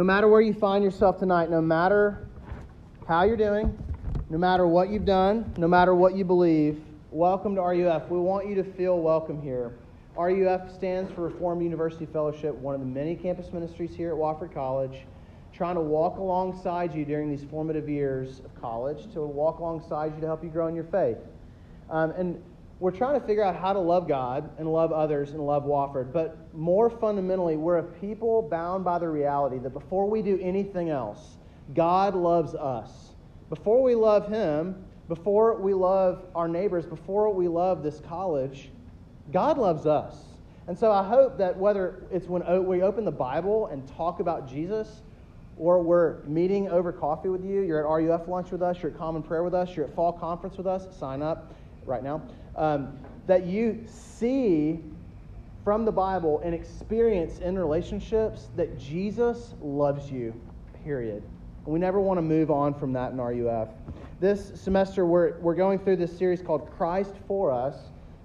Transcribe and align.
no 0.00 0.04
matter 0.04 0.28
where 0.28 0.40
you 0.40 0.54
find 0.54 0.82
yourself 0.82 1.18
tonight, 1.18 1.50
no 1.50 1.60
matter 1.60 2.26
how 3.06 3.22
you're 3.22 3.36
doing, 3.36 3.76
no 4.30 4.38
matter 4.38 4.66
what 4.66 4.88
you've 4.88 5.04
done, 5.04 5.52
no 5.58 5.68
matter 5.68 5.94
what 5.94 6.16
you 6.16 6.24
believe, 6.24 6.82
welcome 7.10 7.54
to 7.54 7.60
RUF. 7.60 8.08
We 8.08 8.18
want 8.18 8.48
you 8.48 8.54
to 8.54 8.64
feel 8.64 8.98
welcome 8.98 9.42
here. 9.42 9.74
RUF 10.16 10.72
stands 10.72 11.12
for 11.12 11.28
Reformed 11.28 11.62
University 11.62 12.06
Fellowship, 12.06 12.54
one 12.54 12.74
of 12.74 12.80
the 12.80 12.86
many 12.86 13.14
campus 13.14 13.52
ministries 13.52 13.94
here 13.94 14.08
at 14.12 14.16
Wofford 14.16 14.54
College, 14.54 15.04
trying 15.52 15.74
to 15.74 15.82
walk 15.82 16.16
alongside 16.16 16.94
you 16.94 17.04
during 17.04 17.28
these 17.28 17.44
formative 17.50 17.86
years 17.86 18.38
of 18.38 18.58
college, 18.58 19.12
to 19.12 19.20
walk 19.20 19.58
alongside 19.58 20.14
you 20.14 20.20
to 20.22 20.26
help 20.26 20.42
you 20.42 20.48
grow 20.48 20.68
in 20.68 20.74
your 20.74 20.84
faith. 20.84 21.18
Um, 21.90 22.12
and 22.12 22.42
we're 22.80 22.90
trying 22.90 23.20
to 23.20 23.26
figure 23.26 23.44
out 23.44 23.54
how 23.54 23.74
to 23.74 23.78
love 23.78 24.08
God 24.08 24.50
and 24.58 24.72
love 24.72 24.90
others 24.90 25.32
and 25.32 25.46
love 25.46 25.64
Wofford. 25.64 26.12
But 26.12 26.36
more 26.54 26.88
fundamentally, 26.88 27.56
we're 27.56 27.78
a 27.78 27.82
people 27.82 28.40
bound 28.40 28.84
by 28.84 28.98
the 28.98 29.08
reality 29.08 29.58
that 29.58 29.74
before 29.74 30.08
we 30.08 30.22
do 30.22 30.38
anything 30.40 30.88
else, 30.88 31.36
God 31.74 32.14
loves 32.14 32.54
us. 32.54 33.10
Before 33.50 33.82
we 33.82 33.94
love 33.94 34.28
Him, 34.28 34.82
before 35.08 35.60
we 35.60 35.74
love 35.74 36.24
our 36.34 36.48
neighbors, 36.48 36.86
before 36.86 37.32
we 37.32 37.48
love 37.48 37.82
this 37.82 38.00
college, 38.00 38.70
God 39.30 39.58
loves 39.58 39.84
us. 39.84 40.16
And 40.66 40.78
so 40.78 40.90
I 40.90 41.06
hope 41.06 41.36
that 41.36 41.56
whether 41.56 42.04
it's 42.10 42.28
when 42.28 42.42
we 42.64 42.82
open 42.82 43.04
the 43.04 43.10
Bible 43.10 43.66
and 43.66 43.86
talk 43.88 44.20
about 44.20 44.48
Jesus, 44.48 45.02
or 45.58 45.82
we're 45.82 46.22
meeting 46.22 46.70
over 46.70 46.90
coffee 46.90 47.28
with 47.28 47.44
you, 47.44 47.60
you're 47.60 47.80
at 47.80 48.04
RUF 48.04 48.26
lunch 48.26 48.50
with 48.50 48.62
us, 48.62 48.82
you're 48.82 48.92
at 48.92 48.96
Common 48.96 49.22
Prayer 49.22 49.42
with 49.42 49.52
us, 49.52 49.76
you're 49.76 49.84
at 49.84 49.94
Fall 49.94 50.12
Conference 50.12 50.56
with 50.56 50.66
us, 50.66 50.86
sign 50.96 51.20
up 51.20 51.52
right 51.86 52.02
now 52.02 52.22
um, 52.56 52.98
that 53.26 53.46
you 53.46 53.84
see 53.86 54.80
from 55.64 55.84
the 55.84 55.92
Bible 55.92 56.40
and 56.44 56.54
experience 56.54 57.38
in 57.38 57.58
relationships 57.58 58.48
that 58.56 58.78
Jesus 58.78 59.54
loves 59.60 60.10
you, 60.10 60.34
period. 60.84 61.22
And 61.64 61.72
we 61.72 61.78
never 61.78 62.00
want 62.00 62.18
to 62.18 62.22
move 62.22 62.50
on 62.50 62.74
from 62.74 62.92
that 62.94 63.12
in 63.12 63.20
RUF. 63.20 63.68
This 64.20 64.52
semester, 64.54 65.04
we're, 65.06 65.38
we're 65.40 65.54
going 65.54 65.78
through 65.78 65.96
this 65.96 66.16
series 66.16 66.40
called 66.40 66.70
Christ 66.70 67.14
for 67.26 67.50
Us. 67.50 67.76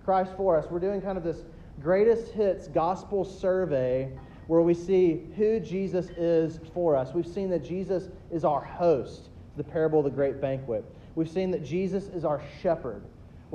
Christ 0.03 0.31
for 0.37 0.57
Us. 0.57 0.65
We're 0.69 0.79
doing 0.79 1.01
kind 1.01 1.17
of 1.17 1.23
this 1.23 1.43
greatest 1.81 2.31
hits 2.31 2.67
gospel 2.67 3.25
survey 3.25 4.11
where 4.47 4.61
we 4.61 4.73
see 4.73 5.23
who 5.35 5.59
Jesus 5.59 6.09
is 6.17 6.59
for 6.73 6.95
us. 6.95 7.13
We've 7.13 7.27
seen 7.27 7.49
that 7.49 7.63
Jesus 7.63 8.09
is 8.31 8.45
our 8.45 8.63
host, 8.63 9.29
the 9.57 9.63
parable 9.63 9.99
of 9.99 10.05
the 10.05 10.11
great 10.11 10.39
banquet. 10.39 10.85
We've 11.15 11.29
seen 11.29 11.49
that 11.51 11.63
Jesus 11.65 12.05
is 12.09 12.23
our 12.23 12.41
shepherd 12.61 13.01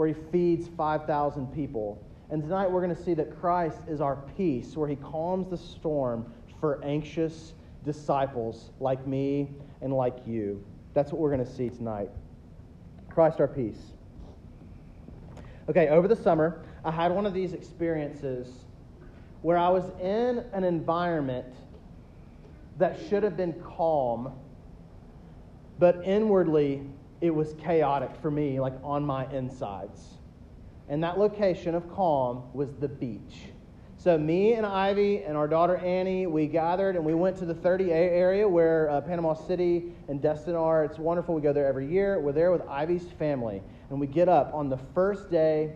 where 0.01 0.09
he 0.09 0.15
feeds 0.33 0.67
5,000 0.79 1.47
people. 1.49 2.03
And 2.31 2.43
tonight 2.43 2.71
we're 2.71 2.81
going 2.81 2.97
to 2.97 3.03
see 3.03 3.13
that 3.13 3.39
Christ 3.39 3.81
is 3.87 4.01
our 4.01 4.17
peace, 4.35 4.75
where 4.75 4.89
he 4.89 4.97
calms 4.97 5.51
the 5.51 5.59
storm 5.59 6.25
for 6.59 6.83
anxious 6.83 7.53
disciples 7.85 8.71
like 8.81 9.07
me 9.07 9.51
and 9.83 9.93
like 9.93 10.17
you. 10.27 10.65
That's 10.95 11.13
what 11.13 11.21
we're 11.21 11.29
going 11.29 11.45
to 11.45 11.53
see 11.53 11.69
tonight. 11.69 12.09
Christ 13.11 13.41
our 13.41 13.47
peace. 13.47 13.77
Okay, 15.69 15.89
over 15.89 16.09
the 16.09 16.17
summer, 16.17 16.65
I 16.83 16.93
had 16.93 17.13
one 17.13 17.27
of 17.27 17.35
these 17.35 17.53
experiences 17.53 18.49
where 19.43 19.59
I 19.59 19.69
was 19.69 19.85
in 20.01 20.43
an 20.55 20.65
environment 20.65 21.55
that 22.79 22.99
should 23.11 23.23
have 23.23 23.37
been 23.37 23.53
calm, 23.61 24.33
but 25.79 26.01
inwardly 26.07 26.85
it 27.21 27.35
was 27.35 27.55
chaotic 27.63 28.11
for 28.23 28.31
me, 28.31 28.61
like 28.61 28.75
on 28.83 29.05
my 29.05 29.31
insides. 29.33 30.01
And 30.89 31.03
that 31.05 31.19
location 31.19 31.75
of 31.75 31.89
calm 31.95 32.45
was 32.53 32.73
the 32.81 32.89
beach. 32.89 33.51
So, 33.97 34.17
me 34.17 34.55
and 34.55 34.65
Ivy 34.65 35.25
and 35.25 35.37
our 35.37 35.47
daughter 35.47 35.77
Annie, 35.77 36.27
we 36.27 36.47
gathered 36.47 36.97
and 36.97 37.05
we 37.05 37.13
went 37.13 37.37
to 37.37 37.45
the 37.45 37.55
30A 37.55 37.91
area 37.91 38.49
where 38.49 38.89
uh, 38.89 39.03
Panama 39.03 39.35
City 39.35 39.93
and 40.09 40.23
Destin 40.23 40.55
are. 40.55 40.85
It's 40.85 40.99
wonderful. 40.99 41.35
We 41.35 41.43
go 41.43 41.53
there 41.53 41.67
every 41.67 41.87
year. 41.87 42.19
We're 42.19 42.33
there 42.33 42.51
with 42.51 42.63
Ivy's 42.63 43.05
family. 43.19 43.63
And 43.91 44.01
we 44.01 44.07
get 44.07 44.27
up 44.27 44.55
on 44.55 44.71
the 44.71 44.79
first 44.95 45.31
day, 45.31 45.75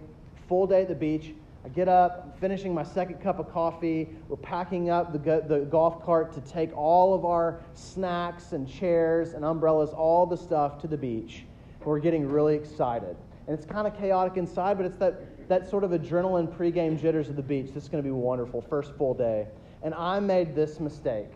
full 0.49 0.67
day 0.67 0.83
at 0.83 0.89
the 0.89 0.95
beach. 0.95 1.35
I 1.65 1.69
get 1.69 1.89
up, 1.89 2.23
I'm 2.25 2.41
finishing 2.41 2.75
my 2.75 2.83
second 2.83 3.23
cup 3.23 3.39
of 3.39 3.51
coffee. 3.51 4.11
We're 4.29 4.37
packing 4.37 4.91
up 4.91 5.13
the, 5.13 5.43
the 5.47 5.61
golf 5.71 6.05
cart 6.05 6.33
to 6.35 6.41
take 6.43 6.77
all 6.77 7.15
of 7.15 7.25
our 7.25 7.61
snacks 7.73 8.53
and 8.53 8.69
chairs 8.69 9.33
and 9.33 9.45
umbrellas, 9.47 9.91
all 9.91 10.27
the 10.27 10.37
stuff 10.37 10.79
to 10.83 10.87
the 10.87 10.99
beach. 10.99 11.45
We're 11.83 12.01
getting 12.01 12.29
really 12.29 12.55
excited. 12.55 13.17
And 13.47 13.57
it's 13.59 13.65
kind 13.65 13.87
of 13.87 13.97
chaotic 13.97 14.37
inside, 14.37 14.77
but 14.77 14.85
it's 14.85 14.99
that, 14.99 15.49
that 15.49 15.69
sort 15.69 15.85
of 15.85 15.93
adrenaline 15.93 16.55
pregame 16.55 17.01
jitters 17.01 17.31
of 17.31 17.37
the 17.37 17.43
beach. 17.43 17.73
This 17.73 17.85
is 17.85 17.89
going 17.89 18.03
to 18.03 18.07
be 18.07 18.13
wonderful. 18.13 18.61
First 18.61 18.95
full 18.97 19.15
day. 19.15 19.47
And 19.83 19.95
I 19.95 20.21
made 20.21 20.55
this 20.55 20.81
mistake. 20.81 21.31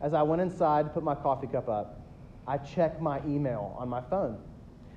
As 0.00 0.12
I 0.12 0.22
went 0.22 0.42
inside 0.42 0.84
to 0.84 0.90
put 0.90 1.04
my 1.04 1.14
coffee 1.14 1.46
cup 1.46 1.68
up, 1.68 2.00
I 2.48 2.58
checked 2.58 3.00
my 3.00 3.20
email 3.24 3.76
on 3.78 3.88
my 3.88 4.00
phone. 4.00 4.38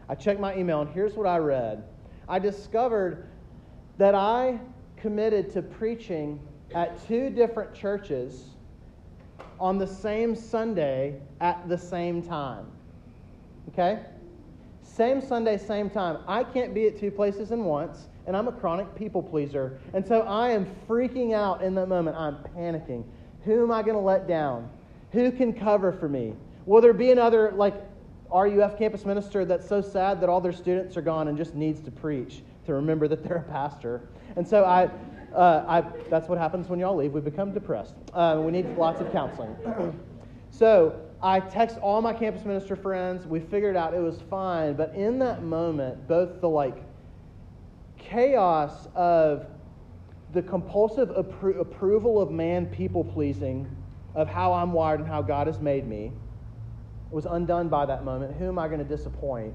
I 0.10 0.16
checked 0.16 0.40
my 0.40 0.56
email, 0.56 0.82
and 0.82 0.90
here's 0.90 1.14
what 1.16 1.28
I 1.28 1.38
read. 1.38 1.84
I 2.28 2.40
discovered 2.40 3.28
that 3.98 4.16
I 4.16 4.60
committed 4.98 5.52
to 5.54 5.62
preaching 5.62 6.40
at 6.74 7.06
two 7.08 7.30
different 7.30 7.74
churches 7.74 8.46
on 9.60 9.78
the 9.78 9.88
same 9.88 10.36
Sunday 10.36 11.20
at 11.42 11.68
the 11.70 11.78
same 11.78 12.22
time. 12.22 12.66
Okay? 13.70 14.00
Same 14.82 15.22
Sunday, 15.22 15.58
same 15.58 15.90
time. 15.90 16.20
I 16.28 16.44
can't 16.44 16.74
be 16.74 16.88
at 16.88 17.00
two 17.00 17.12
places 17.12 17.52
in 17.52 17.64
once, 17.64 18.08
and 18.28 18.36
I'm 18.36 18.48
a 18.48 18.52
chronic 18.52 18.94
people 18.96 19.22
pleaser. 19.24 19.80
And 19.94 20.06
so 20.06 20.22
I 20.22 20.50
am 20.50 20.68
freaking 20.88 21.34
out 21.34 21.64
in 21.64 21.74
that 21.76 21.88
moment. 21.88 22.18
I'm 22.18 22.38
panicking. 22.56 23.04
Who 23.46 23.64
am 23.64 23.72
I 23.72 23.82
going 23.82 23.96
to 23.96 24.02
let 24.02 24.28
down? 24.28 24.70
Who 25.12 25.32
can 25.32 25.54
cover 25.54 25.92
for 25.92 26.10
me? 26.10 26.34
Will 26.66 26.82
there 26.82 26.94
be 26.94 27.12
another, 27.12 27.52
like, 27.52 27.76
RUF 28.34 28.78
campus 28.78 29.06
minister 29.06 29.46
that's 29.46 29.68
so 29.68 29.82
sad 29.82 30.20
that 30.22 30.30
all 30.30 30.42
their 30.42 30.54
students 30.54 30.98
are 30.98 31.02
gone 31.02 31.28
and 31.28 31.38
just 31.38 31.54
needs 31.54 31.80
to 31.82 31.92
preach? 31.92 32.42
To 32.66 32.74
remember 32.74 33.08
that 33.08 33.24
they're 33.24 33.38
a 33.48 33.52
pastor. 33.52 34.02
And 34.36 34.48
so 34.48 34.64
I, 34.64 34.90
uh, 35.34 35.66
I 35.68 35.82
that's 36.10 36.28
what 36.28 36.38
happens 36.38 36.68
when 36.70 36.80
y'all 36.80 36.96
leave. 36.96 37.12
We 37.14 37.22
become 37.22 37.54
depressed. 37.54 37.96
Uh, 38.14 38.42
we 38.44 38.52
need 38.52 38.78
lots 38.78 39.02
of 39.02 39.12
counseling. 39.12 39.56
so 40.52 41.00
I 41.22 41.40
text 41.40 41.78
all 41.78 42.02
my 42.02 42.14
campus 42.14 42.46
minister 42.46 42.76
friends. 42.76 43.26
We 43.26 43.40
figured 43.40 43.76
out 43.76 43.94
it 43.94 44.02
was 44.02 44.22
fine. 44.30 44.74
But 44.74 44.94
in 44.94 45.20
that 45.20 45.44
moment, 45.44 46.08
both 46.08 46.42
the 46.42 46.50
like 46.50 46.84
chaos 47.98 48.88
of 48.96 49.48
the 50.34 50.42
compulsive 50.42 51.10
appro- 51.10 51.60
approval 51.60 52.22
of 52.22 52.32
man 52.32 52.66
people 52.66 53.04
pleasing, 53.04 53.74
of 54.16 54.28
how 54.28 54.54
I'm 54.54 54.74
wired 54.74 55.00
and 55.00 55.08
how 55.08 55.22
God 55.22 55.48
has 55.48 55.60
made 55.60 55.88
me, 55.88 56.12
was 57.12 57.26
undone 57.26 57.70
by 57.70 57.86
that 57.86 58.04
moment. 58.04 58.36
Who 58.38 58.48
am 58.48 58.58
I 58.58 58.68
going 58.68 58.80
to 58.80 58.86
disappoint? 58.86 59.54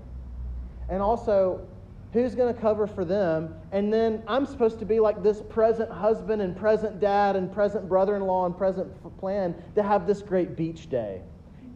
And 0.88 1.02
also, 1.02 1.66
Who's 2.12 2.34
going 2.34 2.54
to 2.54 2.58
cover 2.58 2.86
for 2.86 3.04
them? 3.04 3.54
And 3.70 3.92
then 3.92 4.22
I'm 4.26 4.46
supposed 4.46 4.78
to 4.78 4.86
be 4.86 4.98
like 4.98 5.22
this 5.22 5.42
present 5.42 5.90
husband 5.90 6.40
and 6.40 6.56
present 6.56 7.00
dad 7.00 7.36
and 7.36 7.52
present 7.52 7.86
brother 7.86 8.16
in 8.16 8.22
law 8.22 8.46
and 8.46 8.56
present 8.56 8.90
plan 9.18 9.54
to 9.74 9.82
have 9.82 10.06
this 10.06 10.22
great 10.22 10.56
beach 10.56 10.88
day. 10.88 11.20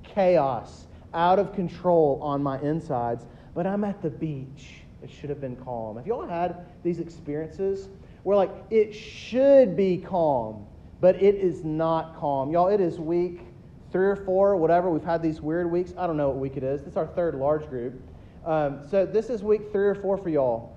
Chaos, 0.02 0.86
out 1.12 1.38
of 1.38 1.52
control 1.52 2.18
on 2.22 2.42
my 2.42 2.58
insides, 2.60 3.26
but 3.54 3.66
I'm 3.66 3.84
at 3.84 4.00
the 4.00 4.08
beach. 4.08 4.82
It 5.02 5.10
should 5.10 5.28
have 5.28 5.40
been 5.40 5.56
calm. 5.56 5.96
Have 5.96 6.06
you 6.06 6.14
all 6.14 6.26
had 6.26 6.64
these 6.82 6.98
experiences 6.98 7.88
where, 8.22 8.36
like, 8.36 8.52
it 8.70 8.92
should 8.94 9.76
be 9.76 9.98
calm, 9.98 10.64
but 11.00 11.16
it 11.16 11.34
is 11.34 11.62
not 11.62 12.16
calm? 12.16 12.50
Y'all, 12.50 12.68
it 12.68 12.80
is 12.80 12.98
week 12.98 13.40
three 13.90 14.06
or 14.06 14.16
four, 14.16 14.56
whatever. 14.56 14.90
We've 14.90 15.04
had 15.04 15.22
these 15.22 15.42
weird 15.42 15.70
weeks. 15.70 15.92
I 15.98 16.06
don't 16.06 16.16
know 16.16 16.28
what 16.28 16.38
week 16.38 16.56
it 16.56 16.62
is. 16.62 16.82
It's 16.82 16.96
our 16.96 17.06
third 17.06 17.34
large 17.34 17.68
group. 17.68 18.00
Um, 18.44 18.80
so 18.90 19.06
this 19.06 19.30
is 19.30 19.42
week 19.42 19.70
three 19.70 19.86
or 19.86 19.94
four 19.94 20.16
for 20.16 20.28
y'all. 20.28 20.74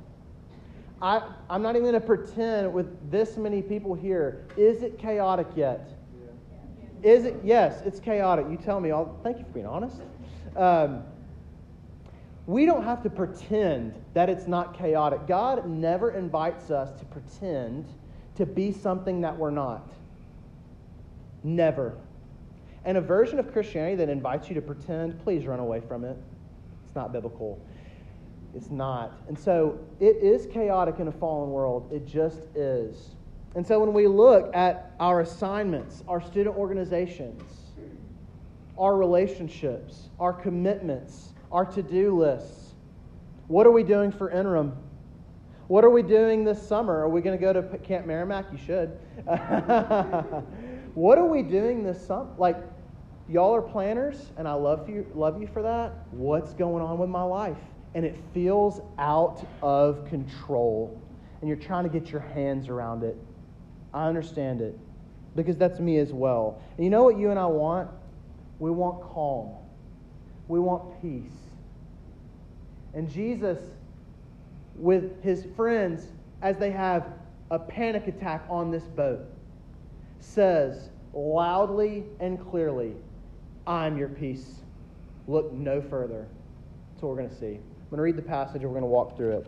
I, 1.01 1.21
I'm 1.49 1.61
not 1.61 1.75
even 1.75 1.83
going 1.83 1.99
to 1.99 1.99
pretend 1.99 2.71
with 2.71 3.11
this 3.11 3.37
many 3.37 3.61
people 3.61 3.93
here. 3.95 4.45
Is 4.55 4.83
it 4.83 4.97
chaotic 4.99 5.47
yet? 5.55 5.89
Yeah. 7.03 7.11
Is 7.11 7.25
it? 7.25 7.35
Yes, 7.43 7.81
it's 7.85 7.99
chaotic. 7.99 8.45
You 8.49 8.57
tell 8.57 8.79
me. 8.79 8.91
I'll, 8.91 9.17
thank 9.23 9.37
you 9.39 9.43
for 9.43 9.51
being 9.51 9.65
honest. 9.65 10.01
Um, 10.55 11.03
we 12.47 12.65
don't 12.65 12.83
have 12.83 13.01
to 13.03 13.09
pretend 13.09 13.93
that 14.13 14.29
it's 14.29 14.47
not 14.47 14.77
chaotic. 14.77 15.27
God 15.27 15.67
never 15.67 16.11
invites 16.11 16.69
us 16.69 16.97
to 16.99 17.05
pretend 17.05 17.87
to 18.35 18.45
be 18.45 18.71
something 18.71 19.21
that 19.21 19.35
we're 19.35 19.51
not. 19.51 19.91
Never. 21.43 21.97
And 22.85 22.97
a 22.97 23.01
version 23.01 23.39
of 23.39 23.51
Christianity 23.51 23.95
that 23.95 24.09
invites 24.09 24.47
you 24.47 24.55
to 24.55 24.61
pretend, 24.61 25.19
please 25.23 25.47
run 25.47 25.59
away 25.59 25.81
from 25.81 26.03
it 26.03 26.17
not 26.95 27.11
biblical. 27.11 27.59
It's 28.55 28.71
not. 28.71 29.21
And 29.27 29.37
so 29.37 29.77
it 29.99 30.17
is 30.17 30.45
chaotic 30.45 30.99
in 30.99 31.07
a 31.09 31.11
fallen 31.11 31.51
world. 31.51 31.91
It 31.91 32.05
just 32.05 32.39
is. 32.55 33.15
And 33.55 33.65
so 33.65 33.79
when 33.79 33.93
we 33.93 34.07
look 34.07 34.53
at 34.55 34.93
our 34.99 35.21
assignments, 35.21 36.03
our 36.07 36.21
student 36.21 36.57
organizations, 36.57 37.41
our 38.77 38.97
relationships, 38.97 40.09
our 40.19 40.33
commitments, 40.33 41.33
our 41.51 41.65
to 41.65 41.83
do 41.83 42.17
lists, 42.17 42.73
what 43.47 43.67
are 43.67 43.71
we 43.71 43.83
doing 43.83 44.11
for 44.11 44.29
interim? 44.31 44.75
What 45.67 45.83
are 45.83 45.89
we 45.89 46.03
doing 46.03 46.43
this 46.43 46.65
summer? 46.65 47.01
Are 47.01 47.09
we 47.09 47.21
going 47.21 47.37
to 47.37 47.41
go 47.41 47.53
to 47.53 47.77
Camp 47.79 48.05
Merrimack? 48.05 48.45
You 48.51 48.57
should. 48.57 48.89
what 50.93 51.17
are 51.17 51.25
we 51.25 51.41
doing 51.41 51.83
this 51.83 52.05
summer? 52.05 52.29
Like, 52.37 52.57
y'all 53.29 53.55
are 53.55 53.61
planners, 53.61 54.31
and 54.37 54.47
I 54.47 54.53
love 54.53 54.89
you, 54.89 55.05
love 55.15 55.41
you 55.41 55.47
for 55.47 55.61
that. 55.61 55.93
What's 56.11 56.53
going 56.53 56.83
on 56.83 56.97
with 56.97 57.09
my 57.09 57.23
life? 57.23 57.57
And 57.93 58.05
it 58.05 58.15
feels 58.33 58.81
out 58.99 59.45
of 59.61 60.05
control, 60.07 60.99
and 61.41 61.47
you're 61.47 61.57
trying 61.57 61.83
to 61.83 61.89
get 61.89 62.11
your 62.11 62.21
hands 62.21 62.67
around 62.67 63.03
it. 63.03 63.17
I 63.93 64.07
understand 64.07 64.61
it 64.61 64.77
because 65.35 65.57
that's 65.57 65.79
me 65.79 65.97
as 65.97 66.11
well. 66.11 66.61
And 66.75 66.83
you 66.83 66.89
know 66.89 67.03
what 67.03 67.17
you 67.17 67.29
and 67.29 67.39
I 67.39 67.45
want? 67.45 67.89
We 68.59 68.71
want 68.71 69.01
calm, 69.01 69.51
we 70.47 70.59
want 70.59 71.01
peace. 71.01 71.31
And 72.93 73.09
Jesus, 73.09 73.59
with 74.75 75.21
his 75.21 75.45
friends, 75.55 76.07
as 76.41 76.57
they 76.57 76.71
have 76.71 77.07
a 77.51 77.59
panic 77.59 78.07
attack 78.07 78.45
on 78.49 78.71
this 78.71 78.83
boat, 78.83 79.25
says 80.19 80.89
loudly 81.13 82.05
and 82.19 82.39
clearly, 82.49 82.93
I'm 83.67 83.97
your 83.97 84.09
peace. 84.09 84.61
Look 85.27 85.51
no 85.51 85.81
further. 85.81 86.27
That's 86.91 87.03
what 87.03 87.09
we're 87.09 87.17
going 87.17 87.29
to 87.29 87.35
see. 87.35 87.55
I'm 87.55 87.89
going 87.89 87.97
to 87.97 88.01
read 88.03 88.15
the 88.15 88.21
passage 88.21 88.61
and 88.61 88.65
we're 88.65 88.79
going 88.79 88.81
to 88.81 88.87
walk 88.87 89.17
through 89.17 89.37
it. 89.37 89.47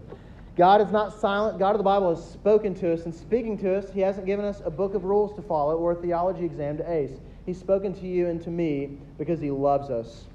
God 0.58 0.82
is 0.82 0.92
not 0.92 1.14
silent. 1.14 1.60
God 1.60 1.72
of 1.72 1.78
the 1.78 1.84
Bible 1.84 2.14
has 2.16 2.32
spoken 2.32 2.74
to 2.76 2.92
us, 2.92 3.06
and 3.06 3.14
speaking 3.14 3.60
to 3.60 3.76
us, 3.76 3.92
He 3.94 4.00
hasn't 4.00 4.26
given 4.26 4.44
us 4.44 4.60
a 4.66 4.72
book 4.72 4.96
of 4.96 5.04
rules 5.04 5.36
to 5.36 5.42
follow 5.44 5.78
or 5.78 5.92
a 5.92 5.96
theology 5.96 6.44
exam 6.44 6.78
to 6.78 6.92
ace. 6.92 7.12
He's 7.46 7.60
spoken 7.60 7.94
to 7.94 8.08
you 8.08 8.28
and 8.28 8.42
to 8.42 8.50
me 8.50 8.98
because 9.20 9.40
He 9.40 9.52
loves 9.52 9.92
us. 9.92 10.26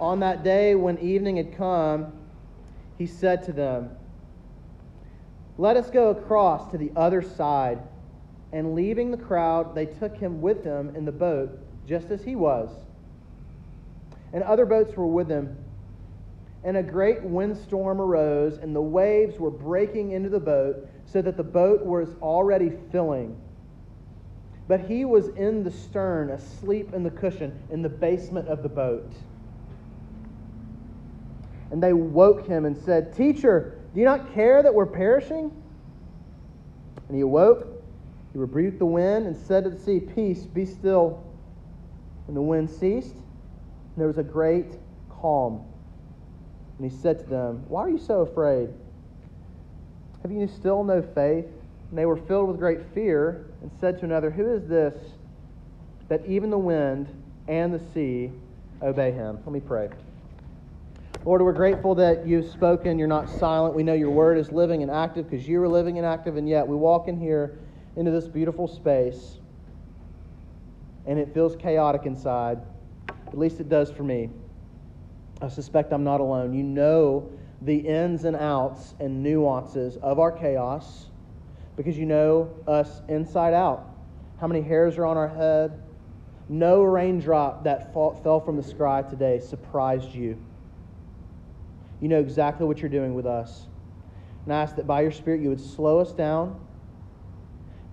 On 0.00 0.18
that 0.18 0.42
day 0.42 0.74
when 0.74 0.98
evening 0.98 1.36
had 1.36 1.56
come, 1.56 2.12
He 2.98 3.06
said 3.06 3.44
to 3.44 3.52
them, 3.52 3.90
Let 5.56 5.76
us 5.76 5.88
go 5.88 6.10
across 6.10 6.68
to 6.72 6.78
the 6.78 6.90
other 6.96 7.22
side. 7.22 7.78
And 8.52 8.74
leaving 8.74 9.10
the 9.10 9.16
crowd, 9.16 9.74
they 9.74 9.86
took 9.86 10.16
him 10.16 10.40
with 10.40 10.62
them 10.62 10.94
in 10.94 11.04
the 11.04 11.12
boat, 11.12 11.58
just 11.86 12.10
as 12.10 12.22
he 12.22 12.36
was 12.36 12.70
and 14.32 14.42
other 14.42 14.66
boats 14.66 14.96
were 14.96 15.06
with 15.06 15.28
him. 15.28 15.56
And 16.64 16.76
a 16.76 16.82
great 16.82 17.22
windstorm 17.22 18.00
arose, 18.00 18.58
and 18.58 18.74
the 18.74 18.82
waves 18.82 19.38
were 19.38 19.50
breaking 19.50 20.12
into 20.12 20.28
the 20.28 20.40
boat, 20.40 20.88
so 21.06 21.20
that 21.20 21.36
the 21.36 21.42
boat 21.42 21.84
was 21.84 22.14
already 22.22 22.72
filling. 22.90 23.36
But 24.68 24.80
he 24.80 25.04
was 25.04 25.28
in 25.28 25.64
the 25.64 25.70
stern, 25.70 26.30
asleep 26.30 26.94
in 26.94 27.02
the 27.02 27.10
cushion, 27.10 27.58
in 27.70 27.82
the 27.82 27.88
basement 27.88 28.48
of 28.48 28.62
the 28.62 28.68
boat. 28.68 29.12
And 31.72 31.82
they 31.82 31.92
woke 31.92 32.46
him 32.46 32.64
and 32.64 32.76
said, 32.76 33.14
Teacher, 33.16 33.78
do 33.92 34.00
you 34.00 34.06
not 34.06 34.32
care 34.32 34.62
that 34.62 34.72
we're 34.72 34.86
perishing? 34.86 35.50
And 37.08 37.16
he 37.16 37.22
awoke, 37.22 37.66
he 38.32 38.38
rebuked 38.38 38.78
the 38.78 38.86
wind, 38.86 39.26
and 39.26 39.36
said 39.36 39.64
to 39.64 39.70
the 39.70 39.78
sea, 39.78 40.00
Peace, 40.00 40.44
be 40.44 40.64
still. 40.64 41.22
And 42.26 42.36
the 42.36 42.42
wind 42.42 42.70
ceased 42.70 43.16
and 43.94 44.00
there 44.00 44.08
was 44.08 44.18
a 44.18 44.22
great 44.22 44.78
calm. 45.10 45.62
And 46.78 46.90
he 46.90 46.96
said 46.96 47.18
to 47.18 47.26
them, 47.26 47.64
Why 47.68 47.82
are 47.82 47.90
you 47.90 47.98
so 47.98 48.22
afraid? 48.22 48.70
Have 50.22 50.32
you 50.32 50.48
still 50.48 50.82
no 50.82 51.02
faith? 51.02 51.46
And 51.90 51.98
they 51.98 52.06
were 52.06 52.16
filled 52.16 52.48
with 52.48 52.58
great 52.58 52.80
fear 52.94 53.46
and 53.60 53.70
said 53.80 53.98
to 53.98 54.04
another, 54.06 54.30
Who 54.30 54.54
is 54.54 54.66
this 54.66 54.94
that 56.08 56.24
even 56.26 56.50
the 56.50 56.58
wind 56.58 57.08
and 57.48 57.74
the 57.74 57.80
sea 57.92 58.30
obey 58.80 59.12
him? 59.12 59.38
Let 59.44 59.52
me 59.52 59.60
pray. 59.60 59.90
Lord, 61.24 61.42
we're 61.42 61.52
grateful 61.52 61.94
that 61.96 62.26
you've 62.26 62.50
spoken. 62.50 62.98
You're 62.98 63.08
not 63.08 63.28
silent. 63.28 63.74
We 63.74 63.82
know 63.82 63.92
your 63.92 64.10
word 64.10 64.38
is 64.38 64.50
living 64.50 64.82
and 64.82 64.90
active 64.90 65.28
because 65.30 65.46
you 65.46 65.62
are 65.62 65.68
living 65.68 65.98
and 65.98 66.06
active, 66.06 66.36
and 66.36 66.48
yet 66.48 66.66
we 66.66 66.74
walk 66.74 67.08
in 67.08 67.20
here 67.20 67.58
into 67.96 68.10
this 68.10 68.28
beautiful 68.28 68.66
space, 68.66 69.38
and 71.06 71.18
it 71.18 71.32
feels 71.34 71.56
chaotic 71.56 72.06
inside. 72.06 72.58
At 73.26 73.38
least 73.38 73.60
it 73.60 73.68
does 73.68 73.90
for 73.90 74.02
me. 74.02 74.30
I 75.40 75.48
suspect 75.48 75.92
I'm 75.92 76.04
not 76.04 76.20
alone. 76.20 76.54
You 76.54 76.62
know 76.62 77.30
the 77.60 77.76
ins 77.76 78.24
and 78.24 78.36
outs 78.36 78.94
and 79.00 79.22
nuances 79.22 79.96
of 79.98 80.18
our 80.18 80.32
chaos 80.32 81.06
because 81.76 81.96
you 81.96 82.06
know 82.06 82.54
us 82.66 83.02
inside 83.08 83.54
out. 83.54 83.88
How 84.40 84.46
many 84.46 84.62
hairs 84.62 84.98
are 84.98 85.06
on 85.06 85.16
our 85.16 85.28
head? 85.28 85.80
No 86.48 86.82
raindrop 86.82 87.64
that 87.64 87.92
fell 87.92 88.42
from 88.44 88.56
the 88.56 88.62
sky 88.62 89.02
today 89.02 89.38
surprised 89.38 90.14
you. 90.14 90.38
You 92.00 92.08
know 92.08 92.20
exactly 92.20 92.66
what 92.66 92.78
you're 92.80 92.90
doing 92.90 93.14
with 93.14 93.26
us. 93.26 93.66
And 94.44 94.52
I 94.52 94.60
ask 94.62 94.76
that 94.76 94.86
by 94.86 95.02
your 95.02 95.12
Spirit 95.12 95.40
you 95.40 95.48
would 95.48 95.60
slow 95.60 95.98
us 95.98 96.12
down 96.12 96.60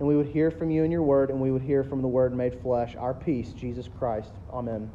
and 0.00 0.08
we 0.08 0.16
would 0.16 0.26
hear 0.26 0.50
from 0.50 0.70
you 0.70 0.82
in 0.82 0.90
your 0.90 1.02
word 1.02 1.30
and 1.30 1.38
we 1.38 1.50
would 1.52 1.62
hear 1.62 1.84
from 1.84 2.00
the 2.00 2.08
word 2.08 2.34
made 2.34 2.58
flesh, 2.60 2.96
our 2.96 3.14
peace, 3.14 3.52
Jesus 3.52 3.88
Christ. 3.98 4.32
Amen. 4.50 4.90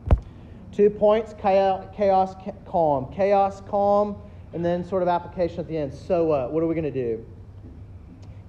Two 0.71 0.89
points 0.89 1.33
chaos, 1.39 2.35
calm. 2.65 3.13
Chaos, 3.13 3.61
calm, 3.69 4.17
and 4.53 4.65
then 4.65 4.83
sort 4.83 5.03
of 5.03 5.07
application 5.07 5.59
at 5.59 5.67
the 5.67 5.77
end. 5.77 5.93
So, 5.93 6.49
what 6.49 6.61
are 6.61 6.67
we 6.67 6.73
going 6.73 6.91
to 6.91 6.91
do? 6.91 7.23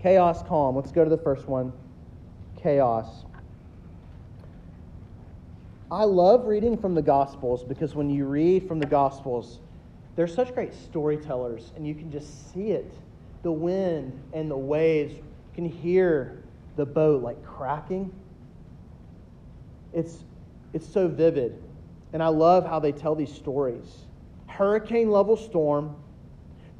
Chaos, 0.03 0.43
calm. 0.43 0.75
Let's 0.75 0.91
go 0.91 1.05
to 1.05 1.11
the 1.11 1.19
first 1.19 1.47
one 1.47 1.73
chaos. 2.57 3.25
I 5.91 6.05
love 6.05 6.47
reading 6.47 6.77
from 6.77 6.95
the 6.95 7.03
Gospels 7.03 7.63
because 7.63 7.95
when 7.95 8.11
you 8.11 8.25
read 8.25 8.67
from 8.67 8.81
the 8.81 8.87
Gospels, 8.87 9.61
they're 10.17 10.27
such 10.27 10.53
great 10.55 10.75
storytellers, 10.75 11.73
and 11.77 11.87
you 11.87 11.95
can 11.95 12.11
just 12.11 12.53
see 12.53 12.71
it 12.71 12.93
the 13.43 13.53
wind 13.53 14.19
and 14.33 14.51
the 14.51 14.57
waves. 14.57 15.15
You 15.15 15.23
can 15.55 15.67
hear 15.67 16.43
the 16.77 16.87
boat 16.87 17.23
like 17.23 17.43
cracking. 17.45 18.13
It's, 19.93 20.19
it's 20.73 20.87
so 20.87 21.09
vivid. 21.09 21.63
And 22.13 22.23
I 22.23 22.29
love 22.29 22.67
how 22.67 22.79
they 22.79 22.93
tell 22.93 23.15
these 23.15 23.33
stories. 23.33 24.05
Hurricane 24.47 25.11
level 25.11 25.37
storm, 25.37 25.97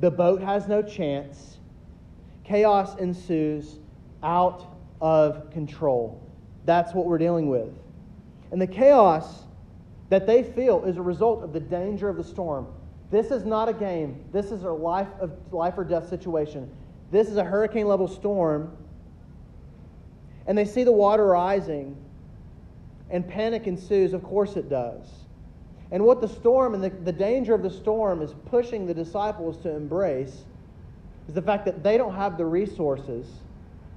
the 0.01 0.11
boat 0.11 0.41
has 0.41 0.69
no 0.69 0.83
chance, 0.83 1.59
chaos 2.45 2.97
ensues 2.97 3.79
out 4.23 4.77
of 5.01 5.51
control. 5.51 6.23
That's 6.65 6.95
what 6.95 7.07
we're 7.07 7.19
dealing 7.19 7.49
with. 7.49 7.71
And 8.51 8.61
the 8.61 8.67
chaos 8.67 9.45
that 10.09 10.27
they 10.27 10.43
feel 10.43 10.85
is 10.85 10.97
a 10.97 11.03
result 11.03 11.43
of 11.43 11.53
the 11.53 11.61
danger 11.61 12.09
of 12.09 12.17
the 12.17 12.25
storm. 12.25 12.69
This 13.11 13.31
is 13.31 13.45
not 13.45 13.69
a 13.69 13.73
game. 13.73 14.25
This 14.33 14.51
is 14.51 14.63
a 14.65 14.71
life 14.71 15.09
of 15.21 15.33
life 15.53 15.75
or 15.77 15.85
death 15.85 16.09
situation. 16.09 16.71
This 17.11 17.29
is 17.29 17.37
a 17.37 17.45
hurricane 17.45 17.87
level 17.87 18.09
storm. 18.09 18.77
And 20.47 20.57
they 20.57 20.65
see 20.65 20.85
the 20.85 20.93
water 20.93 21.27
rising 21.27 21.97
and 23.11 23.27
panic 23.27 23.67
ensues. 23.67 24.13
Of 24.13 24.23
course 24.23 24.57
it 24.57 24.69
does. 24.69 25.07
And 25.91 26.05
what 26.05 26.21
the 26.21 26.29
storm 26.29 26.75
and 26.75 26.83
the, 26.83 26.91
the 26.91 27.13
danger 27.13 27.55
of 27.55 27.63
the 27.63 27.71
storm 27.71 28.23
is 28.23 28.35
pushing 28.47 28.87
the 28.87 28.95
disciples 28.95 29.57
to 29.59 29.71
embrace 29.71 30.45
is 31.29 31.35
the 31.35 31.43
fact 31.43 31.65
that 31.65 31.83
they 31.83 31.97
don't 31.97 32.15
have 32.15 32.37
the 32.37 32.45
resources 32.45 33.27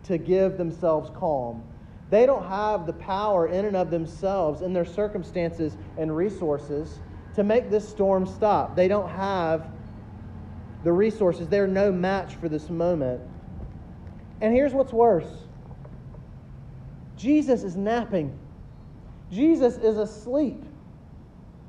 to 0.04 0.18
give 0.18 0.58
themselves 0.58 1.10
calm. 1.16 1.64
They 2.10 2.26
don't 2.26 2.48
have 2.48 2.86
the 2.86 2.94
power 2.94 3.48
in 3.48 3.66
and 3.66 3.76
of 3.76 3.92
themselves, 3.92 4.62
in 4.62 4.74
their 4.74 4.86
circumstances 4.86 5.78
and 5.98 6.16
resources, 6.16 7.00
to 7.36 7.44
make 7.44 7.70
this 7.70 7.88
storm 7.88 8.26
stop. 8.26 8.76
They 8.76 8.88
don't 8.88 9.10
have 9.10 9.68
the 10.84 10.92
resources. 10.92 11.48
They're 11.48 11.68
no 11.68 11.92
match 11.92 12.36
for 12.36 12.50
this 12.50 12.70
moment. 12.70 13.22
And 14.42 14.54
here's 14.54 14.74
what's 14.74 14.94
worse 14.94 15.28
Jesus 17.20 17.64
is 17.64 17.76
napping, 17.76 18.38
Jesus 19.30 19.76
is 19.78 19.98
asleep. 19.98 20.64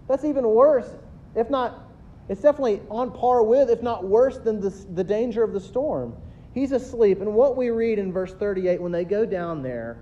That's 0.07 0.25
even 0.25 0.47
worse, 0.47 0.89
if 1.35 1.51
not, 1.51 1.91
it's 2.29 2.41
definitely 2.41 2.81
on 2.89 3.11
par 3.11 3.43
with, 3.43 3.69
if 3.69 3.83
not 3.83 4.05
worse 4.05 4.39
than 4.39 4.61
the, 4.61 4.71
the 4.95 5.03
danger 5.03 5.43
of 5.43 5.53
the 5.53 5.61
storm. 5.61 6.17
He's 6.55 6.71
asleep. 6.71 7.21
And 7.21 7.35
what 7.35 7.57
we 7.57 7.71
read 7.71 7.99
in 7.99 8.13
verse 8.13 8.33
38, 8.33 8.81
when 8.81 8.93
they 8.93 9.05
go 9.05 9.27
down 9.27 9.63
there, 9.63 9.99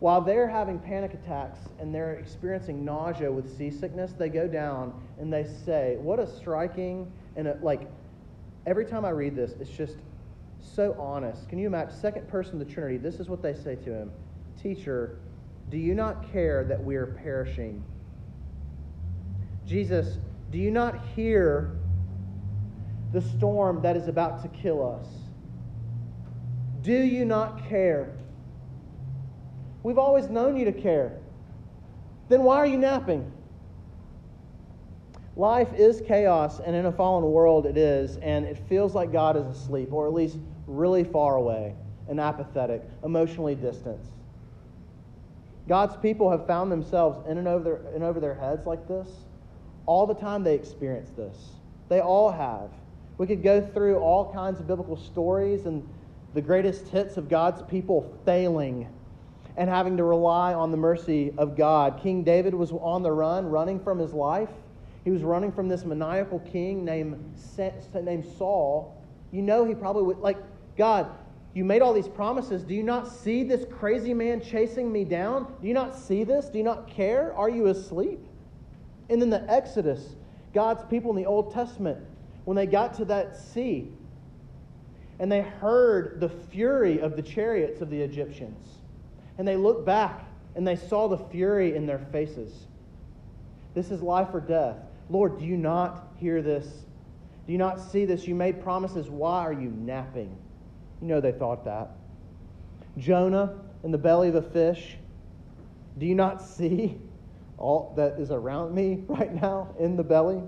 while 0.00 0.20
they're 0.20 0.48
having 0.48 0.78
panic 0.78 1.14
attacks 1.14 1.60
and 1.78 1.94
they're 1.94 2.14
experiencing 2.14 2.84
nausea 2.84 3.32
with 3.32 3.56
seasickness, 3.56 4.12
they 4.12 4.28
go 4.28 4.46
down 4.46 4.92
and 5.18 5.32
they 5.32 5.44
say, 5.64 5.96
What 6.00 6.18
a 6.18 6.26
striking 6.26 7.10
and 7.36 7.48
a, 7.48 7.58
like, 7.62 7.88
every 8.66 8.84
time 8.84 9.04
I 9.04 9.10
read 9.10 9.34
this, 9.34 9.54
it's 9.60 9.70
just 9.70 9.96
so 10.60 10.94
honest. 10.98 11.48
Can 11.48 11.58
you 11.58 11.66
imagine? 11.66 11.94
Second 11.94 12.28
person 12.28 12.60
of 12.60 12.66
the 12.66 12.72
Trinity, 12.72 12.98
this 12.98 13.20
is 13.20 13.28
what 13.28 13.42
they 13.42 13.54
say 13.54 13.76
to 13.76 13.94
him 13.94 14.10
Teacher, 14.60 15.18
do 15.70 15.76
you 15.76 15.94
not 15.94 16.30
care 16.32 16.64
that 16.64 16.82
we 16.82 16.96
are 16.96 17.06
perishing? 17.06 17.82
Jesus, 19.66 20.18
do 20.50 20.58
you 20.58 20.70
not 20.70 21.06
hear 21.14 21.76
the 23.12 23.20
storm 23.20 23.80
that 23.82 23.96
is 23.96 24.08
about 24.08 24.42
to 24.42 24.48
kill 24.48 24.86
us? 24.86 25.08
Do 26.82 26.92
you 26.92 27.24
not 27.24 27.68
care? 27.68 28.12
We've 29.82 29.98
always 29.98 30.28
known 30.28 30.56
you 30.56 30.64
to 30.64 30.72
care. 30.72 31.18
Then 32.28 32.42
why 32.42 32.56
are 32.56 32.66
you 32.66 32.78
napping? 32.78 33.30
Life 35.36 35.72
is 35.74 36.02
chaos, 36.06 36.60
and 36.60 36.76
in 36.76 36.86
a 36.86 36.92
fallen 36.92 37.24
world 37.24 37.66
it 37.66 37.76
is, 37.76 38.16
and 38.18 38.44
it 38.44 38.58
feels 38.68 38.94
like 38.94 39.12
God 39.12 39.36
is 39.36 39.46
asleep, 39.46 39.92
or 39.92 40.06
at 40.06 40.12
least 40.12 40.36
really 40.66 41.04
far 41.04 41.36
away. 41.36 41.74
and 42.08 42.20
apathetic, 42.20 42.82
emotionally 43.04 43.54
distanced. 43.54 44.10
God's 45.68 45.96
people 45.96 46.30
have 46.30 46.46
found 46.46 46.72
themselves 46.72 47.18
in 47.28 47.38
and 47.38 47.46
over 47.46 47.64
their, 47.64 47.94
in 47.94 48.02
over 48.02 48.20
their 48.20 48.34
heads 48.34 48.66
like 48.66 48.88
this. 48.88 49.08
All 49.86 50.06
the 50.06 50.14
time 50.14 50.42
they 50.42 50.54
experience 50.54 51.10
this. 51.10 51.36
They 51.88 52.00
all 52.00 52.30
have. 52.30 52.70
We 53.18 53.26
could 53.26 53.42
go 53.42 53.60
through 53.60 53.98
all 53.98 54.32
kinds 54.32 54.58
of 54.60 54.66
biblical 54.66 54.96
stories 54.96 55.66
and 55.66 55.86
the 56.34 56.40
greatest 56.40 56.88
hits 56.88 57.16
of 57.16 57.28
God's 57.28 57.62
people 57.62 58.18
failing 58.24 58.88
and 59.56 59.68
having 59.68 59.96
to 59.98 60.04
rely 60.04 60.54
on 60.54 60.70
the 60.70 60.76
mercy 60.76 61.32
of 61.36 61.56
God. 61.56 62.00
King 62.02 62.24
David 62.24 62.54
was 62.54 62.72
on 62.72 63.02
the 63.02 63.12
run, 63.12 63.46
running 63.50 63.78
from 63.78 63.98
his 63.98 64.12
life. 64.12 64.48
He 65.04 65.10
was 65.10 65.22
running 65.22 65.52
from 65.52 65.68
this 65.68 65.84
maniacal 65.84 66.38
king 66.38 66.84
named, 66.84 67.34
named 67.94 68.24
Saul. 68.38 68.96
You 69.30 69.42
know, 69.42 69.64
he 69.64 69.74
probably 69.74 70.04
would, 70.04 70.18
like, 70.18 70.38
God, 70.78 71.10
you 71.54 71.64
made 71.64 71.82
all 71.82 71.92
these 71.92 72.08
promises. 72.08 72.62
Do 72.62 72.74
you 72.74 72.82
not 72.82 73.08
see 73.08 73.44
this 73.44 73.66
crazy 73.70 74.14
man 74.14 74.40
chasing 74.40 74.90
me 74.90 75.04
down? 75.04 75.52
Do 75.60 75.68
you 75.68 75.74
not 75.74 75.96
see 75.96 76.24
this? 76.24 76.46
Do 76.46 76.58
you 76.58 76.64
not 76.64 76.88
care? 76.88 77.34
Are 77.34 77.50
you 77.50 77.66
asleep? 77.66 78.20
And 79.10 79.20
then 79.20 79.28
the 79.28 79.44
Exodus, 79.50 80.14
God's 80.54 80.82
people 80.88 81.10
in 81.10 81.16
the 81.16 81.26
Old 81.26 81.52
Testament, 81.52 81.98
when 82.44 82.56
they 82.56 82.66
got 82.66 82.94
to 82.94 83.04
that 83.06 83.36
sea 83.36 83.90
and 85.18 85.30
they 85.30 85.42
heard 85.42 86.20
the 86.20 86.28
fury 86.28 87.00
of 87.00 87.16
the 87.16 87.22
chariots 87.22 87.80
of 87.82 87.90
the 87.90 88.00
Egyptians, 88.00 88.58
and 89.38 89.46
they 89.46 89.56
looked 89.56 89.84
back 89.84 90.24
and 90.56 90.66
they 90.66 90.76
saw 90.76 91.06
the 91.06 91.18
fury 91.18 91.76
in 91.76 91.86
their 91.86 91.98
faces. 91.98 92.66
This 93.74 93.90
is 93.90 94.00
life 94.02 94.28
or 94.32 94.40
death. 94.40 94.76
Lord, 95.10 95.38
do 95.38 95.44
you 95.44 95.56
not 95.56 96.08
hear 96.18 96.42
this? 96.42 96.66
Do 97.46 97.52
you 97.52 97.58
not 97.58 97.80
see 97.80 98.04
this? 98.04 98.26
You 98.26 98.34
made 98.34 98.62
promises. 98.62 99.10
Why 99.10 99.40
are 99.42 99.52
you 99.52 99.70
napping? 99.70 100.34
You 101.02 101.08
know 101.08 101.20
they 101.20 101.32
thought 101.32 101.64
that. 101.64 101.90
Jonah 102.96 103.58
in 103.82 103.90
the 103.90 103.98
belly 103.98 104.28
of 104.28 104.36
a 104.36 104.42
fish. 104.42 104.96
Do 105.98 106.06
you 106.06 106.14
not 106.14 106.40
see 106.40 106.96
all 107.58 107.92
that 107.96 108.20
is 108.20 108.30
around 108.30 108.72
me 108.72 109.02
right 109.08 109.34
now 109.34 109.74
in 109.80 109.96
the 109.96 110.04
belly? 110.04 110.40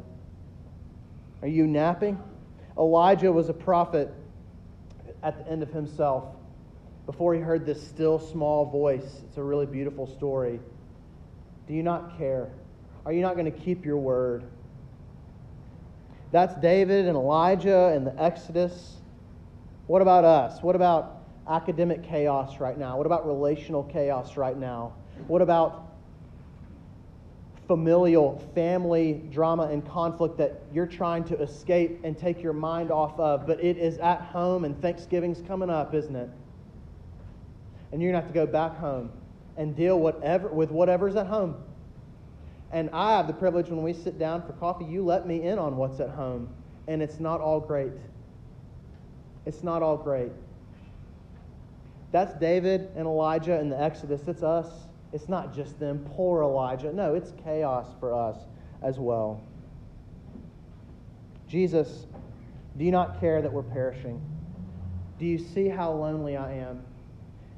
Are 1.42 1.48
you 1.48 1.66
napping? 1.66 2.22
Elijah 2.78 3.32
was 3.32 3.48
a 3.48 3.52
prophet 3.52 4.14
at 5.24 5.44
the 5.44 5.50
end 5.50 5.62
of 5.62 5.70
himself 5.70 6.36
before 7.06 7.34
he 7.34 7.40
heard 7.40 7.66
this 7.66 7.84
still 7.86 8.18
small 8.18 8.64
voice. 8.64 9.22
It's 9.28 9.36
a 9.36 9.42
really 9.42 9.66
beautiful 9.66 10.06
story. 10.06 10.60
Do 11.66 11.74
you 11.74 11.82
not 11.82 12.16
care? 12.16 12.50
Are 13.04 13.12
you 13.12 13.22
not 13.22 13.34
going 13.34 13.50
to 13.50 13.58
keep 13.58 13.84
your 13.84 13.98
word? 13.98 14.44
That's 16.30 16.54
David 16.60 17.06
and 17.06 17.16
Elijah 17.16 17.92
and 17.94 18.06
the 18.06 18.22
Exodus. 18.22 18.96
What 19.86 20.02
about 20.02 20.24
us? 20.24 20.62
What 20.62 20.76
about 20.76 21.22
academic 21.48 22.02
chaos 22.02 22.58
right 22.58 22.78
now? 22.78 22.96
What 22.96 23.06
about 23.06 23.26
relational 23.26 23.84
chaos 23.84 24.36
right 24.36 24.56
now? 24.56 24.94
What 25.26 25.42
about 25.42 25.94
familial, 27.66 28.38
family 28.54 29.22
drama 29.30 29.64
and 29.64 29.86
conflict 29.86 30.36
that 30.38 30.62
you're 30.72 30.86
trying 30.86 31.24
to 31.24 31.40
escape 31.40 32.00
and 32.04 32.16
take 32.18 32.42
your 32.42 32.52
mind 32.52 32.90
off 32.90 33.18
of, 33.18 33.46
but 33.46 33.62
it 33.62 33.78
is 33.78 33.98
at 33.98 34.20
home 34.20 34.64
and 34.64 34.80
Thanksgiving's 34.80 35.40
coming 35.46 35.70
up, 35.70 35.94
isn't 35.94 36.16
it? 36.16 36.28
And 37.92 38.02
you're 38.02 38.12
going 38.12 38.20
to 38.20 38.26
have 38.26 38.34
to 38.34 38.38
go 38.38 38.46
back 38.46 38.76
home 38.76 39.10
and 39.56 39.74
deal 39.76 39.98
whatever, 39.98 40.48
with 40.48 40.70
whatever's 40.70 41.16
at 41.16 41.26
home. 41.26 41.56
And 42.72 42.90
I 42.92 43.16
have 43.16 43.28
the 43.28 43.32
privilege 43.32 43.68
when 43.68 43.82
we 43.82 43.92
sit 43.92 44.18
down 44.18 44.42
for 44.42 44.52
coffee, 44.54 44.84
you 44.84 45.04
let 45.04 45.26
me 45.26 45.42
in 45.42 45.58
on 45.58 45.76
what's 45.76 46.00
at 46.00 46.10
home. 46.10 46.48
And 46.88 47.00
it's 47.00 47.20
not 47.20 47.40
all 47.40 47.60
great. 47.60 47.92
It's 49.46 49.62
not 49.62 49.82
all 49.82 49.96
great. 49.96 50.32
That's 52.12 52.32
David 52.34 52.90
and 52.96 53.06
Elijah 53.06 53.58
in 53.60 53.68
the 53.68 53.80
Exodus. 53.80 54.28
It's 54.28 54.42
us. 54.42 54.68
It's 55.12 55.28
not 55.28 55.54
just 55.54 55.78
them. 55.78 56.04
Poor 56.14 56.42
Elijah. 56.42 56.92
No, 56.92 57.14
it's 57.14 57.32
chaos 57.42 57.86
for 58.00 58.14
us 58.14 58.38
as 58.82 58.98
well. 58.98 59.40
Jesus, 61.48 62.06
do 62.76 62.84
you 62.84 62.90
not 62.90 63.20
care 63.20 63.42
that 63.42 63.52
we're 63.52 63.62
perishing? 63.62 64.20
Do 65.18 65.26
you 65.26 65.38
see 65.38 65.68
how 65.68 65.92
lonely 65.92 66.36
I 66.36 66.54
am? 66.54 66.82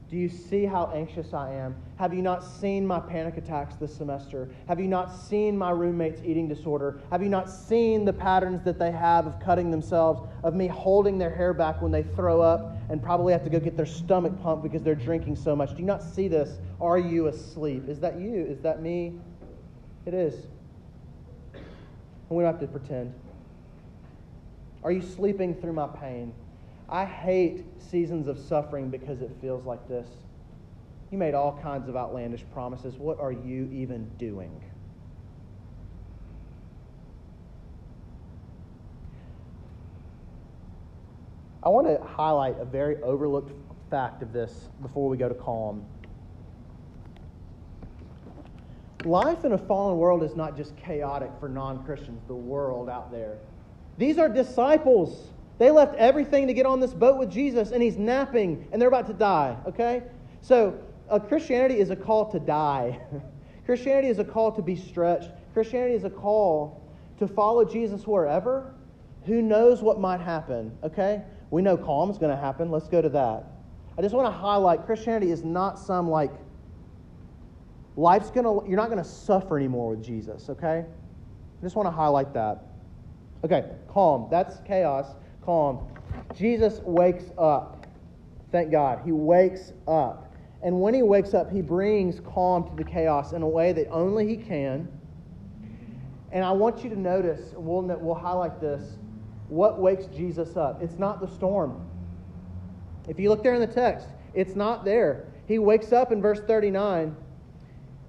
Do 0.09 0.17
you 0.17 0.29
see 0.29 0.65
how 0.65 0.93
anxious 0.95 1.35
I 1.35 1.53
am? 1.53 1.75
Have 1.99 2.15
you 2.15 2.23
not 2.23 2.45
seen 2.45 2.87
my 2.87 3.01
panic 3.01 3.39
attacks 3.39 3.75
this 3.75 3.93
semester? 3.93 4.49
Have 4.69 4.79
you 4.79 4.87
not 4.87 5.13
seen 5.13 5.59
my 5.59 5.71
roommate's 5.71 6.21
eating 6.25 6.47
disorder? 6.47 7.01
Have 7.11 7.25
you 7.25 7.29
not 7.29 7.51
seen 7.51 8.05
the 8.05 8.13
patterns 8.13 8.63
that 8.63 8.79
they 8.79 8.93
have 8.93 9.27
of 9.27 9.41
cutting 9.41 9.73
themselves, 9.73 10.21
of 10.45 10.55
me 10.55 10.69
holding 10.69 11.19
their 11.19 11.35
hair 11.35 11.53
back 11.53 11.83
when 11.83 11.91
they 11.91 12.05
throw 12.05 12.41
up 12.41 12.77
and 12.89 13.03
probably 13.03 13.33
have 13.33 13.43
to 13.45 13.51
go 13.51 13.59
get 13.59 13.77
their 13.77 13.87
stomach 13.87 14.33
pumped 14.41 14.63
because 14.63 14.85
they're 14.85 14.95
drinking 14.95 15.35
so 15.35 15.57
much? 15.57 15.71
Do 15.71 15.79
you 15.79 15.87
not 15.87 16.05
see 16.05 16.29
this? 16.29 16.59
Are 16.81 16.99
you 16.99 17.27
asleep? 17.27 17.89
Is 17.89 17.99
that 17.99 18.21
you? 18.21 18.45
Is 18.45 18.61
that 18.61 18.81
me? 18.81 19.19
It 20.05 20.15
is. 20.15 20.35
And 21.55 21.65
we 22.31 22.45
don't 22.45 22.53
have 22.53 22.61
to 22.61 22.69
pretend. 22.69 23.13
Are 24.85 24.93
you 24.93 25.03
sleeping 25.03 25.57
through 25.57 25.73
my 25.73 25.89
pain? 25.89 26.33
I 26.89 27.05
hate 27.05 27.65
seasons 27.83 28.29
of 28.29 28.39
suffering 28.39 28.91
because 28.91 29.21
it 29.21 29.31
feels 29.41 29.65
like 29.65 29.87
this. 29.89 30.07
You 31.11 31.19
made 31.19 31.35
all 31.35 31.59
kinds 31.63 31.89
of 31.89 31.97
outlandish 31.97 32.45
promises. 32.53 32.97
What 32.97 33.19
are 33.21 33.33
you 33.33 33.69
even 33.73 34.09
doing? 34.19 34.63
I 41.63 41.69
want 41.69 41.89
to 41.89 42.01
highlight 42.05 42.61
a 42.61 42.65
very 42.65 43.03
overlooked 43.03 43.53
fact 43.91 44.23
of 44.23 44.33
this 44.33 44.69
before 44.83 45.09
we 45.09 45.17
go 45.17 45.29
to 45.29 45.35
calm. 45.35 45.85
Life 49.05 49.45
in 49.45 49.53
a 49.53 49.59
fallen 49.59 49.99
world 49.99 50.23
is 50.23 50.37
not 50.37 50.57
just 50.57 50.77
chaotic 50.77 51.31
for 51.41 51.49
non 51.49 51.85
Christians, 51.85 52.23
the 52.29 52.35
world 52.35 52.89
out 52.89 53.11
there. 53.11 53.39
These 53.99 54.19
are 54.19 54.29
disciples. 54.29 55.31
They 55.59 55.71
left 55.71 55.95
everything 55.95 56.47
to 56.49 56.55
get 56.55 56.67
on 56.67 56.81
this 56.81 56.93
boat 56.93 57.19
with 57.19 57.31
Jesus, 57.31 57.71
and 57.71 57.83
he's 57.83 57.97
napping, 57.97 58.69
and 58.73 58.81
they're 58.81 58.89
about 58.89 59.07
to 59.07 59.15
die, 59.15 59.57
okay? 59.67 60.03
So, 60.43 60.79
uh, 61.09 61.19
Christianity 61.19 61.79
is 61.79 61.91
a 61.91 61.97
call 61.97 62.31
to 62.33 62.39
die. 62.39 63.01
Christianity 63.65 64.09
is 64.09 64.19
a 64.19 64.25
call 64.25 64.53
to 64.53 64.63
be 64.63 64.77
stretched. 64.77 65.31
Christianity 65.55 65.95
is 65.95 66.05
a 66.05 66.11
call 66.11 66.83
to 67.19 67.27
follow 67.27 67.65
Jesus 67.65 68.07
wherever. 68.07 68.75
Who 69.25 69.41
knows 69.41 69.83
what 69.83 69.99
might 69.99 70.21
happen, 70.21 70.77
okay? 70.85 71.23
We 71.51 71.63
know 71.63 71.77
calm 71.77 72.11
is 72.11 72.19
going 72.19 72.35
to 72.35 72.41
happen. 72.41 72.71
Let's 72.71 72.89
go 72.89 73.01
to 73.01 73.09
that. 73.11 73.47
I 73.99 74.03
just 74.03 74.15
want 74.15 74.27
to 74.27 74.39
highlight 74.39 74.85
Christianity 74.85 75.31
is 75.31 75.43
not 75.43 75.79
some 75.79 76.11
like 76.11 76.33
life's 77.97 78.31
going 78.31 78.45
to, 78.45 78.69
you're 78.69 78.77
not 78.77 78.91
going 78.91 79.03
to 79.03 79.09
suffer 79.09 79.57
anymore 79.57 79.91
with 79.91 80.05
Jesus, 80.05 80.51
okay? 80.51 80.85
I 80.85 81.63
just 81.63 81.77
want 81.77 81.87
to 81.87 81.91
highlight 81.91 82.35
that. 82.35 82.63
Okay, 83.43 83.65
calm. 83.89 84.29
That's 84.31 84.61
chaos 84.67 85.07
calm. 85.47 85.87
Jesus 86.35 86.81
wakes 86.85 87.25
up. 87.39 87.87
Thank 88.53 88.71
God. 88.71 89.01
He 89.05 89.13
wakes 89.13 89.73
up. 89.89 90.35
And 90.63 90.81
when 90.81 90.93
he 90.93 91.03
wakes 91.03 91.33
up, 91.33 91.51
he 91.51 91.63
brings 91.63 92.21
calm 92.21 92.69
to 92.69 92.75
the 92.75 92.85
chaos 92.85 93.33
in 93.33 93.43
a 93.43 93.49
way 93.49 93.73
that 93.73 93.89
only 93.91 94.27
he 94.27 94.37
can. 94.37 94.89
And 96.33 96.45
I 96.45 96.51
want 96.51 96.83
you 96.83 96.91
to 96.91 96.99
notice, 96.99 97.53
we'll, 97.57 97.83
we'll 97.83 98.15
highlight 98.15 98.61
this, 98.61 98.99
what 99.49 99.79
wakes 99.79 100.07
Jesus 100.07 100.57
up. 100.57 100.83
It's 100.83 100.99
not 100.99 101.21
the 101.21 101.29
storm. 101.29 101.89
If 103.09 103.21
you 103.21 103.29
look 103.29 103.43
there 103.43 103.55
in 103.55 103.61
the 103.61 103.67
text, 103.67 104.09
it's 104.35 104.57
not 104.57 104.85
there. 104.85 105.27
He 105.47 105.59
wakes 105.59 105.93
up 105.93 106.11
in 106.11 106.21
verse 106.21 106.41
39, 106.41 107.15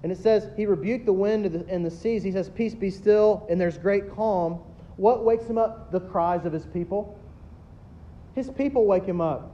and 0.02 0.12
it 0.12 0.18
says, 0.18 0.50
He 0.56 0.66
rebuked 0.66 1.06
the 1.06 1.12
wind 1.12 1.46
and 1.46 1.86
the 1.86 1.90
seas. 1.90 2.24
He 2.24 2.32
says, 2.32 2.50
Peace 2.50 2.74
be 2.74 2.90
still, 2.90 3.46
and 3.48 3.60
there's 3.60 3.78
great 3.78 4.14
calm. 4.14 4.60
What 4.96 5.24
wakes 5.24 5.46
him 5.46 5.58
up? 5.58 5.92
The 5.92 6.00
cries 6.00 6.44
of 6.44 6.52
his 6.52 6.66
people. 6.66 7.17
His 8.38 8.48
people 8.48 8.86
wake 8.86 9.04
him 9.04 9.20
up. 9.20 9.50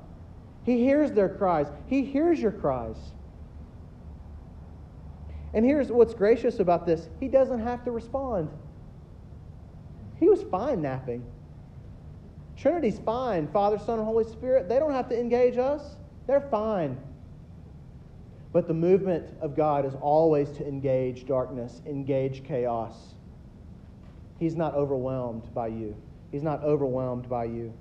He 0.62 0.84
hears 0.84 1.10
their 1.10 1.30
cries. 1.30 1.68
He 1.86 2.04
hears 2.04 2.38
your 2.38 2.52
cries. 2.52 2.98
And 5.54 5.64
here's 5.64 5.90
what's 5.90 6.12
gracious 6.12 6.58
about 6.58 6.84
this 6.84 7.08
He 7.18 7.28
doesn't 7.28 7.60
have 7.60 7.82
to 7.84 7.90
respond. 7.90 8.50
He 10.20 10.28
was 10.28 10.42
fine 10.42 10.82
napping. 10.82 11.24
Trinity's 12.58 12.98
fine. 12.98 13.48
Father, 13.48 13.78
Son, 13.78 13.98
and 13.98 14.06
Holy 14.06 14.24
Spirit, 14.24 14.68
they 14.68 14.78
don't 14.78 14.92
have 14.92 15.08
to 15.08 15.18
engage 15.18 15.56
us. 15.56 15.96
They're 16.26 16.46
fine. 16.50 16.98
But 18.52 18.68
the 18.68 18.74
movement 18.74 19.24
of 19.40 19.56
God 19.56 19.86
is 19.86 19.94
always 19.94 20.50
to 20.58 20.68
engage 20.68 21.24
darkness, 21.24 21.80
engage 21.86 22.44
chaos. 22.44 23.14
He's 24.38 24.56
not 24.56 24.74
overwhelmed 24.74 25.54
by 25.54 25.68
you. 25.68 25.96
He's 26.30 26.42
not 26.42 26.62
overwhelmed 26.62 27.30
by 27.30 27.44
you. 27.44 27.72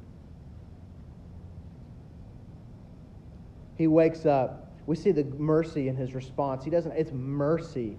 He 3.77 3.87
wakes 3.87 4.25
up. 4.25 4.71
We 4.85 4.95
see 4.95 5.11
the 5.11 5.23
mercy 5.23 5.87
in 5.87 5.95
his 5.95 6.13
response. 6.13 6.63
He 6.63 6.69
doesn't, 6.69 6.91
it's 6.91 7.11
mercy. 7.11 7.97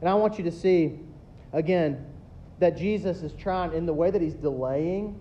And 0.00 0.08
I 0.08 0.14
want 0.14 0.38
you 0.38 0.44
to 0.44 0.52
see, 0.52 1.00
again, 1.52 2.04
that 2.58 2.76
Jesus 2.76 3.22
is 3.22 3.32
trying, 3.34 3.72
in 3.72 3.86
the 3.86 3.94
way 3.94 4.10
that 4.10 4.20
he's 4.20 4.34
delaying, 4.34 5.20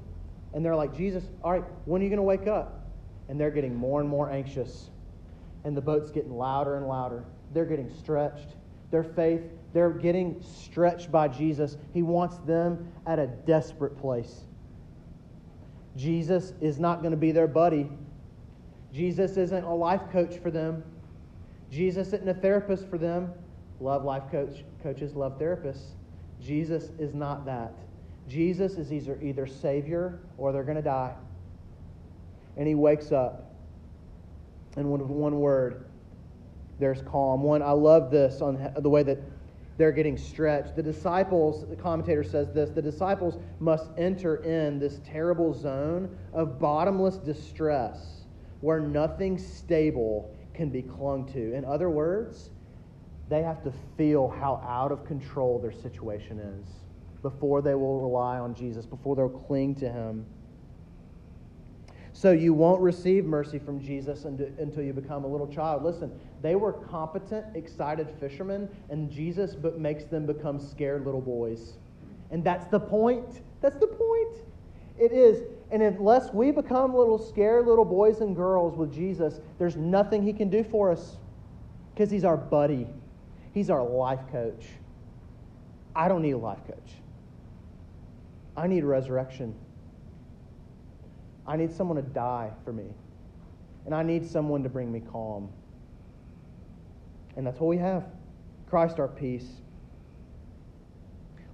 and 0.53 0.65
they're 0.65 0.75
like, 0.75 0.95
Jesus, 0.95 1.23
all 1.43 1.51
right, 1.51 1.63
when 1.85 2.01
are 2.01 2.03
you 2.03 2.09
going 2.09 2.17
to 2.17 2.23
wake 2.23 2.47
up? 2.47 2.85
and 3.29 3.39
they're 3.39 3.51
getting 3.51 3.75
more 3.75 4.01
and 4.01 4.09
more 4.09 4.29
anxious. 4.29 4.89
And 5.63 5.75
the 5.75 5.81
boat's 5.81 6.11
getting 6.11 6.35
louder 6.35 6.77
and 6.77 6.87
louder. 6.87 7.25
They're 7.53 7.65
getting 7.65 7.89
stretched. 7.89 8.49
Their 8.91 9.03
faith, 9.03 9.41
they're 9.73 9.89
getting 9.89 10.41
stretched 10.41 11.11
by 11.11 11.27
Jesus. 11.27 11.77
He 11.93 12.03
wants 12.03 12.37
them 12.39 12.91
at 13.07 13.19
a 13.19 13.27
desperate 13.27 13.97
place. 13.97 14.41
Jesus 15.97 16.53
is 16.61 16.79
not 16.79 16.99
going 17.01 17.11
to 17.11 17.17
be 17.17 17.31
their 17.31 17.47
buddy. 17.47 17.89
Jesus 18.95 19.35
isn't 19.35 19.65
a 19.65 19.73
life 19.73 20.03
coach 20.09 20.37
for 20.37 20.49
them. 20.49 20.81
Jesus 21.69 22.07
isn't 22.13 22.29
a 22.29 22.33
therapist 22.33 22.87
for 22.87 22.97
them. 22.97 23.29
Love 23.81 24.05
life 24.05 24.23
coach, 24.31 24.63
coaches, 24.81 25.15
love 25.15 25.37
therapists. 25.37 25.87
Jesus 26.41 26.91
is 26.97 27.13
not 27.13 27.45
that. 27.45 27.73
Jesus 28.29 28.77
is 28.77 28.93
either, 28.93 29.19
either 29.21 29.45
Savior 29.45 30.19
or 30.37 30.53
they're 30.53 30.63
going 30.63 30.77
to 30.77 30.81
die. 30.81 31.13
And 32.55 32.65
he 32.65 32.73
wakes 32.73 33.11
up. 33.11 33.53
And 34.77 34.89
one, 34.89 35.05
one 35.09 35.41
word, 35.41 35.87
there's 36.79 37.01
calm. 37.01 37.43
One, 37.43 37.61
I 37.61 37.71
love 37.71 38.11
this 38.11 38.39
on 38.39 38.73
the 38.77 38.89
way 38.89 39.03
that 39.03 39.17
they're 39.77 39.91
getting 39.91 40.17
stretched. 40.17 40.77
The 40.77 40.83
disciples, 40.83 41.65
the 41.67 41.75
commentator 41.75 42.23
says 42.23 42.53
this 42.53 42.69
the 42.69 42.81
disciples 42.81 43.37
must 43.59 43.89
enter 43.97 44.37
in 44.37 44.79
this 44.79 45.01
terrible 45.05 45.53
zone 45.53 46.15
of 46.31 46.59
bottomless 46.59 47.17
distress 47.17 48.24
where 48.61 48.79
nothing 48.79 49.37
stable 49.37 50.35
can 50.53 50.69
be 50.69 50.81
clung 50.81 51.25
to. 51.33 51.53
In 51.53 51.65
other 51.65 51.89
words, 51.89 52.49
they 53.29 53.41
have 53.43 53.63
to 53.63 53.73
feel 53.97 54.29
how 54.29 54.61
out 54.67 54.91
of 54.91 55.05
control 55.05 55.59
their 55.59 55.71
situation 55.71 56.39
is 56.39 56.67
before 57.21 57.61
they 57.61 57.73
will 57.73 57.99
rely 57.99 58.37
on 58.37 58.53
Jesus, 58.53 58.85
before 58.85 59.15
they'll 59.15 59.29
cling 59.29 59.75
to 59.75 59.89
Him. 59.89 60.25
So 62.13 62.31
you 62.31 62.53
won't 62.53 62.81
receive 62.81 63.25
mercy 63.25 63.59
from 63.59 63.81
Jesus 63.81 64.23
until 64.23 64.83
you 64.83 64.93
become 64.93 65.25
a 65.25 65.27
little 65.27 65.47
child. 65.47 65.83
Listen, 65.83 66.17
they 66.41 66.55
were 66.55 66.71
competent, 66.71 67.45
excited 67.55 68.07
fishermen, 68.19 68.69
and 68.89 69.11
Jesus 69.11 69.57
makes 69.77 70.05
them 70.05 70.25
become 70.25 70.59
scared 70.59 71.05
little 71.05 71.19
boys. 71.19 71.73
And 72.31 72.43
that's 72.43 72.67
the 72.67 72.79
point. 72.79 73.41
That's 73.59 73.77
the 73.77 73.87
point. 73.87 74.43
It 74.97 75.11
is. 75.11 75.43
And 75.71 75.81
unless 75.81 76.31
we 76.31 76.51
become 76.51 76.95
little 76.95 77.17
scared 77.17 77.65
little 77.65 77.85
boys 77.85 78.21
and 78.21 78.35
girls 78.35 78.77
with 78.77 78.93
Jesus, 78.93 79.39
there's 79.57 79.75
nothing 79.75 80.23
he 80.23 80.31
can 80.31 80.49
do 80.49 80.63
for 80.63 80.91
us 80.91 81.17
because 81.93 82.11
he's 82.11 82.23
our 82.23 82.37
buddy. 82.37 82.87
He's 83.53 83.69
our 83.69 83.83
life 83.83 84.19
coach. 84.31 84.65
I 85.95 86.07
don't 86.07 86.21
need 86.21 86.31
a 86.31 86.37
life 86.37 86.59
coach. 86.67 86.91
I 88.57 88.67
need 88.67 88.83
a 88.83 88.85
resurrection. 88.85 89.55
I 91.47 91.57
need 91.57 91.71
someone 91.71 91.97
to 91.97 92.03
die 92.03 92.51
for 92.63 92.73
me. 92.73 92.85
And 93.85 93.93
I 93.93 94.03
need 94.03 94.29
someone 94.29 94.63
to 94.63 94.69
bring 94.69 94.91
me 94.91 95.01
calm. 95.11 95.49
And 97.35 97.45
that's 97.45 97.59
what 97.59 97.67
we 97.67 97.77
have 97.77 98.05
Christ 98.69 98.99
our 98.99 99.07
peace. 99.07 99.47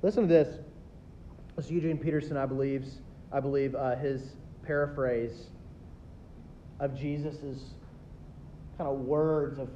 Listen 0.02 0.24
to 0.24 0.28
this. 0.28 0.60
This 1.56 1.66
is 1.66 1.72
Eugene 1.72 1.98
Peterson, 1.98 2.38
I 2.38 2.46
believe, 2.46 2.86
I 3.34 3.40
believe 3.40 3.76
uh, 3.76 3.96
his 3.96 4.22
paraphrase 4.64 5.48
of 6.80 6.98
Jesus' 6.98 7.74
kind 8.78 8.90
of 8.90 9.00
words 9.00 9.60
of 9.60 9.70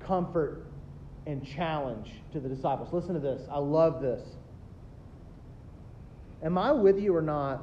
comfort 0.00 0.66
and 1.26 1.44
challenge 1.46 2.10
to 2.32 2.40
the 2.40 2.48
disciples. 2.48 2.92
Listen 2.92 3.14
to 3.14 3.20
this. 3.20 3.42
I 3.50 3.58
love 3.58 4.02
this. 4.02 4.20
Am 6.42 6.58
I 6.58 6.72
with 6.72 7.00
you 7.00 7.16
or 7.16 7.22
not? 7.22 7.62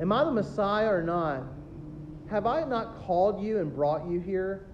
Am 0.00 0.12
I 0.12 0.24
the 0.24 0.32
Messiah 0.32 0.88
or 0.88 1.02
not? 1.02 1.44
Have 2.30 2.46
I 2.46 2.64
not 2.64 3.02
called 3.06 3.42
you 3.42 3.58
and 3.58 3.74
brought 3.74 4.06
you 4.10 4.20
here? 4.20 4.67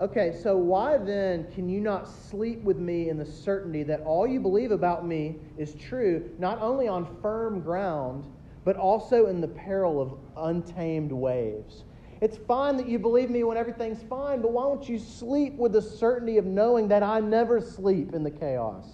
Okay, 0.00 0.36
so 0.42 0.56
why 0.56 0.98
then 0.98 1.46
can 1.52 1.68
you 1.68 1.80
not 1.80 2.08
sleep 2.08 2.60
with 2.62 2.78
me 2.78 3.10
in 3.10 3.16
the 3.16 3.24
certainty 3.24 3.84
that 3.84 4.00
all 4.00 4.26
you 4.26 4.40
believe 4.40 4.72
about 4.72 5.06
me 5.06 5.36
is 5.56 5.74
true, 5.74 6.30
not 6.38 6.60
only 6.60 6.88
on 6.88 7.06
firm 7.22 7.60
ground, 7.60 8.26
but 8.64 8.76
also 8.76 9.26
in 9.26 9.40
the 9.40 9.46
peril 9.46 10.00
of 10.00 10.18
untamed 10.36 11.12
waves? 11.12 11.84
It's 12.20 12.36
fine 12.36 12.76
that 12.78 12.88
you 12.88 12.98
believe 12.98 13.30
me 13.30 13.44
when 13.44 13.56
everything's 13.56 14.02
fine, 14.02 14.42
but 14.42 14.50
why 14.50 14.64
don't 14.64 14.88
you 14.88 14.98
sleep 14.98 15.54
with 15.54 15.72
the 15.72 15.82
certainty 15.82 16.38
of 16.38 16.44
knowing 16.44 16.88
that 16.88 17.04
I 17.04 17.20
never 17.20 17.60
sleep 17.60 18.14
in 18.14 18.24
the 18.24 18.30
chaos? 18.30 18.86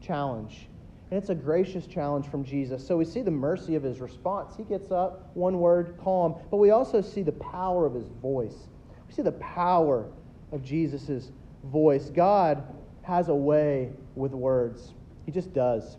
Challenge. 0.00 0.66
And 1.10 1.18
it's 1.18 1.30
a 1.30 1.34
gracious 1.36 1.86
challenge 1.86 2.26
from 2.26 2.44
Jesus. 2.44 2.84
So 2.84 2.96
we 2.96 3.04
see 3.04 3.22
the 3.22 3.30
mercy 3.30 3.76
of 3.76 3.82
his 3.82 4.00
response. 4.00 4.56
He 4.56 4.64
gets 4.64 4.90
up, 4.90 5.30
one 5.34 5.60
word, 5.60 5.96
calm. 6.02 6.36
But 6.50 6.56
we 6.56 6.70
also 6.70 7.00
see 7.00 7.22
the 7.22 7.32
power 7.32 7.86
of 7.86 7.94
his 7.94 8.08
voice. 8.08 8.68
We 9.10 9.14
see 9.14 9.22
the 9.22 9.32
power 9.32 10.06
of 10.52 10.62
Jesus' 10.62 11.32
voice. 11.64 12.10
God 12.10 12.62
has 13.02 13.28
a 13.28 13.34
way 13.34 13.90
with 14.14 14.30
words, 14.30 14.92
He 15.26 15.32
just 15.32 15.52
does. 15.52 15.96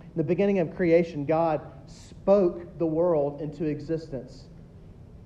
In 0.00 0.16
the 0.16 0.24
beginning 0.24 0.58
of 0.60 0.74
creation, 0.74 1.26
God 1.26 1.60
spoke 1.86 2.78
the 2.78 2.86
world 2.86 3.42
into 3.42 3.66
existence. 3.66 4.44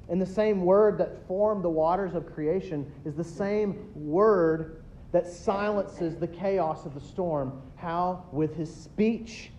And 0.08 0.20
the 0.20 0.26
same 0.26 0.64
word 0.64 0.98
that 0.98 1.24
formed 1.28 1.62
the 1.62 1.70
waters 1.70 2.16
of 2.16 2.26
creation 2.34 2.84
is 3.04 3.14
the 3.14 3.22
same 3.22 3.88
word 3.94 4.82
that 5.12 5.28
silences 5.28 6.16
the 6.16 6.26
chaos 6.26 6.84
of 6.84 6.94
the 6.94 7.00
storm. 7.00 7.62
How? 7.76 8.24
With 8.32 8.56
his 8.56 8.74
speech, 8.74 9.52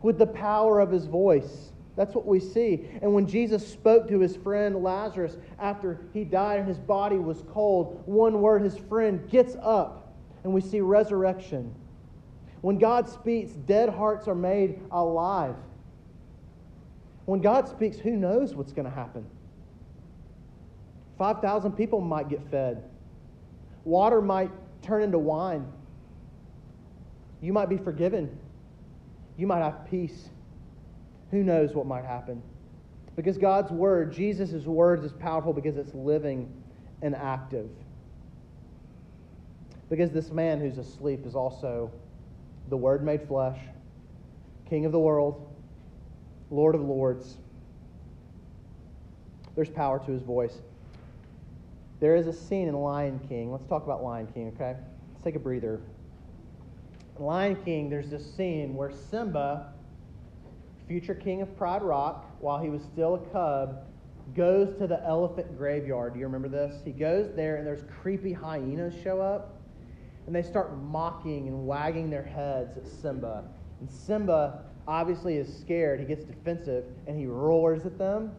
with 0.00 0.16
the 0.16 0.26
power 0.26 0.80
of 0.80 0.90
his 0.90 1.04
voice. 1.04 1.72
That's 1.98 2.14
what 2.14 2.26
we 2.26 2.38
see. 2.38 2.88
And 3.02 3.12
when 3.12 3.26
Jesus 3.26 3.66
spoke 3.66 4.06
to 4.06 4.20
his 4.20 4.36
friend 4.36 4.84
Lazarus 4.84 5.36
after 5.58 5.98
he 6.14 6.22
died 6.22 6.60
and 6.60 6.68
his 6.68 6.78
body 6.78 7.18
was 7.18 7.42
cold, 7.52 8.04
one 8.06 8.40
word, 8.40 8.62
his 8.62 8.78
friend 8.78 9.28
gets 9.28 9.56
up, 9.60 10.14
and 10.44 10.54
we 10.54 10.60
see 10.60 10.80
resurrection. 10.80 11.74
When 12.60 12.78
God 12.78 13.08
speaks, 13.08 13.50
dead 13.50 13.88
hearts 13.88 14.28
are 14.28 14.36
made 14.36 14.80
alive. 14.92 15.56
When 17.24 17.40
God 17.40 17.68
speaks, 17.68 17.98
who 17.98 18.12
knows 18.12 18.54
what's 18.54 18.72
going 18.72 18.86
to 18.86 18.94
happen? 18.94 19.26
5,000 21.18 21.72
people 21.72 22.00
might 22.00 22.28
get 22.28 22.48
fed. 22.48 22.84
Water 23.84 24.22
might 24.22 24.52
turn 24.82 25.02
into 25.02 25.18
wine. 25.18 25.66
You 27.40 27.52
might 27.52 27.68
be 27.68 27.76
forgiven. 27.76 28.38
You 29.36 29.48
might 29.48 29.64
have 29.64 29.90
peace. 29.90 30.28
Who 31.30 31.42
knows 31.42 31.74
what 31.74 31.86
might 31.86 32.04
happen? 32.04 32.42
Because 33.16 33.36
God's 33.36 33.70
word, 33.70 34.12
Jesus' 34.12 34.64
words, 34.64 35.04
is 35.04 35.12
powerful 35.12 35.52
because 35.52 35.76
it's 35.76 35.94
living 35.94 36.50
and 37.02 37.14
active. 37.14 37.68
Because 39.90 40.10
this 40.10 40.30
man 40.30 40.60
who's 40.60 40.78
asleep 40.78 41.26
is 41.26 41.34
also 41.34 41.90
the 42.68 42.76
Word 42.76 43.02
made 43.02 43.26
flesh, 43.26 43.58
King 44.68 44.84
of 44.84 44.92
the 44.92 44.98
world, 44.98 45.50
Lord 46.50 46.74
of 46.74 46.82
lords. 46.82 47.38
There's 49.54 49.70
power 49.70 49.98
to 49.98 50.12
his 50.12 50.22
voice. 50.22 50.58
There 52.00 52.14
is 52.14 52.26
a 52.26 52.32
scene 52.32 52.68
in 52.68 52.74
Lion 52.74 53.18
King. 53.28 53.50
Let's 53.50 53.66
talk 53.66 53.84
about 53.84 54.04
Lion 54.04 54.28
King, 54.32 54.52
okay? 54.54 54.76
Let's 55.12 55.24
take 55.24 55.34
a 55.34 55.40
breather. 55.40 55.80
In 57.18 57.24
Lion 57.24 57.56
King, 57.64 57.90
there's 57.90 58.10
this 58.10 58.24
scene 58.36 58.74
where 58.74 58.92
Simba 59.10 59.72
future 60.88 61.14
king 61.14 61.42
of 61.42 61.56
Pride 61.56 61.82
Rock, 61.82 62.24
while 62.40 62.58
he 62.58 62.70
was 62.70 62.82
still 62.82 63.14
a 63.16 63.32
cub, 63.32 63.84
goes 64.34 64.74
to 64.78 64.86
the 64.86 65.04
elephant 65.04 65.56
graveyard. 65.56 66.14
Do 66.14 66.18
you 66.18 66.26
remember 66.26 66.48
this? 66.48 66.80
He 66.84 66.92
goes 66.92 67.30
there, 67.36 67.56
and 67.56 67.66
there's 67.66 67.84
creepy 68.00 68.32
hyenas 68.32 68.94
show 69.02 69.20
up, 69.20 69.60
and 70.26 70.34
they 70.34 70.42
start 70.42 70.76
mocking 70.78 71.48
and 71.48 71.66
wagging 71.66 72.10
their 72.10 72.22
heads 72.22 72.76
at 72.76 72.86
Simba. 72.86 73.44
And 73.80 73.90
Simba 73.90 74.64
obviously 74.86 75.36
is 75.36 75.54
scared. 75.60 76.00
He 76.00 76.06
gets 76.06 76.24
defensive, 76.24 76.84
and 77.06 77.18
he 77.18 77.26
roars 77.26 77.84
at 77.84 77.98
them. 77.98 78.32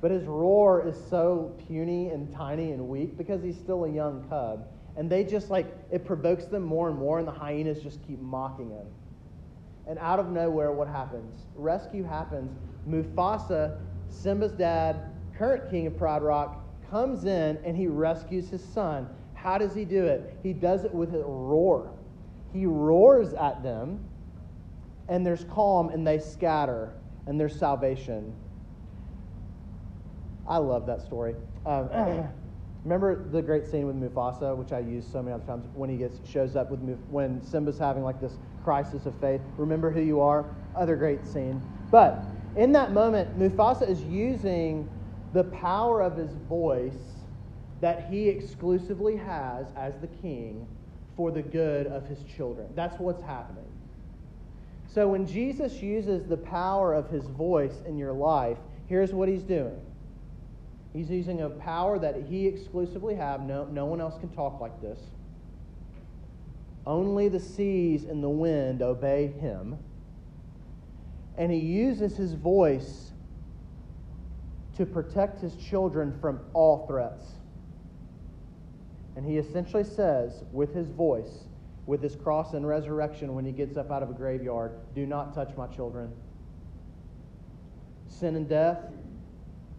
But 0.00 0.10
his 0.10 0.24
roar 0.24 0.86
is 0.86 0.96
so 1.10 1.54
puny 1.66 2.08
and 2.08 2.32
tiny 2.32 2.72
and 2.72 2.88
weak 2.88 3.18
because 3.18 3.42
he's 3.42 3.56
still 3.56 3.84
a 3.84 3.90
young 3.90 4.26
cub. 4.28 4.66
And 4.96 5.10
they 5.10 5.24
just 5.24 5.50
like, 5.50 5.66
it 5.90 6.04
provokes 6.04 6.46
them 6.46 6.62
more 6.62 6.88
and 6.88 6.98
more, 6.98 7.18
and 7.18 7.28
the 7.28 7.32
hyenas 7.32 7.82
just 7.82 8.06
keep 8.06 8.18
mocking 8.18 8.70
him. 8.70 8.86
And 9.86 9.98
out 9.98 10.18
of 10.18 10.30
nowhere, 10.30 10.72
what 10.72 10.88
happens? 10.88 11.46
Rescue 11.54 12.04
happens. 12.04 12.56
Mufasa, 12.88 13.78
Simba's 14.08 14.52
dad, 14.52 15.02
current 15.36 15.70
king 15.70 15.86
of 15.86 15.96
Pride 15.96 16.22
Rock, 16.22 16.64
comes 16.90 17.24
in 17.24 17.58
and 17.64 17.76
he 17.76 17.86
rescues 17.86 18.48
his 18.48 18.64
son. 18.64 19.08
How 19.34 19.58
does 19.58 19.74
he 19.74 19.84
do 19.84 20.04
it? 20.04 20.36
He 20.42 20.52
does 20.52 20.84
it 20.84 20.94
with 20.94 21.14
a 21.14 21.22
roar. 21.22 21.92
He 22.52 22.66
roars 22.66 23.32
at 23.34 23.62
them, 23.62 24.04
and 25.08 25.24
there's 25.24 25.44
calm, 25.44 25.88
and 25.90 26.06
they 26.06 26.18
scatter, 26.18 26.92
and 27.26 27.38
there's 27.38 27.58
salvation. 27.58 28.34
I 30.46 30.58
love 30.58 30.84
that 30.86 31.00
story. 31.00 31.36
Um, 31.64 31.88
remember 32.84 33.28
the 33.30 33.40
great 33.40 33.66
scene 33.66 33.86
with 33.86 33.96
Mufasa, 33.96 34.56
which 34.56 34.72
I 34.72 34.80
use 34.80 35.06
so 35.10 35.22
many 35.22 35.34
other 35.34 35.44
times, 35.44 35.66
when 35.74 35.88
he 35.88 35.96
gets 35.96 36.28
shows 36.28 36.56
up 36.56 36.70
with 36.70 36.80
Muf- 36.80 36.98
when 37.08 37.42
Simba's 37.42 37.78
having 37.78 38.02
like 38.02 38.20
this 38.20 38.36
crisis 38.64 39.06
of 39.06 39.14
faith. 39.20 39.40
Remember 39.56 39.90
who 39.90 40.00
you 40.00 40.20
are. 40.20 40.44
Other 40.74 40.96
great 40.96 41.26
scene. 41.26 41.62
But 41.90 42.24
In 42.56 42.72
that 42.72 42.92
moment, 42.92 43.38
Mufasa 43.38 43.88
is 43.88 44.02
using 44.02 44.88
the 45.32 45.44
power 45.44 46.00
of 46.00 46.16
his 46.16 46.32
voice 46.48 47.20
that 47.80 48.08
he 48.10 48.28
exclusively 48.28 49.16
has 49.16 49.66
as 49.76 49.94
the 50.00 50.08
king 50.08 50.66
for 51.16 51.30
the 51.30 51.42
good 51.42 51.86
of 51.86 52.06
his 52.06 52.18
children. 52.36 52.66
That's 52.74 52.98
what's 52.98 53.22
happening. 53.22 53.64
So 54.88 55.06
when 55.08 55.26
Jesus 55.26 55.80
uses 55.80 56.26
the 56.26 56.36
power 56.36 56.92
of 56.92 57.08
his 57.08 57.24
voice 57.26 57.82
in 57.86 57.96
your 57.96 58.12
life, 58.12 58.58
here's 58.86 59.12
what 59.12 59.28
he's 59.28 59.44
doing. 59.44 59.80
He's 60.92 61.08
using 61.08 61.42
a 61.42 61.50
power 61.50 61.98
that 62.00 62.24
he 62.28 62.48
exclusively 62.48 63.14
have. 63.14 63.42
No, 63.42 63.64
no 63.66 63.86
one 63.86 64.00
else 64.00 64.18
can 64.18 64.30
talk 64.30 64.60
like 64.60 64.80
this. 64.82 64.98
Only 66.90 67.28
the 67.28 67.38
seas 67.38 68.02
and 68.02 68.20
the 68.20 68.28
wind 68.28 68.82
obey 68.82 69.28
him. 69.28 69.78
And 71.38 71.52
he 71.52 71.58
uses 71.58 72.16
his 72.16 72.32
voice 72.32 73.12
to 74.76 74.84
protect 74.84 75.40
his 75.40 75.54
children 75.54 76.12
from 76.20 76.40
all 76.52 76.88
threats. 76.88 77.24
And 79.14 79.24
he 79.24 79.38
essentially 79.38 79.84
says, 79.84 80.42
with 80.50 80.74
his 80.74 80.88
voice, 80.88 81.44
with 81.86 82.02
his 82.02 82.16
cross 82.16 82.54
and 82.54 82.66
resurrection, 82.66 83.36
when 83.36 83.44
he 83.44 83.52
gets 83.52 83.76
up 83.76 83.92
out 83.92 84.02
of 84.02 84.10
a 84.10 84.14
graveyard, 84.14 84.72
do 84.92 85.06
not 85.06 85.32
touch 85.32 85.56
my 85.56 85.68
children. 85.68 86.10
Sin 88.08 88.34
and 88.34 88.48
death, 88.48 88.78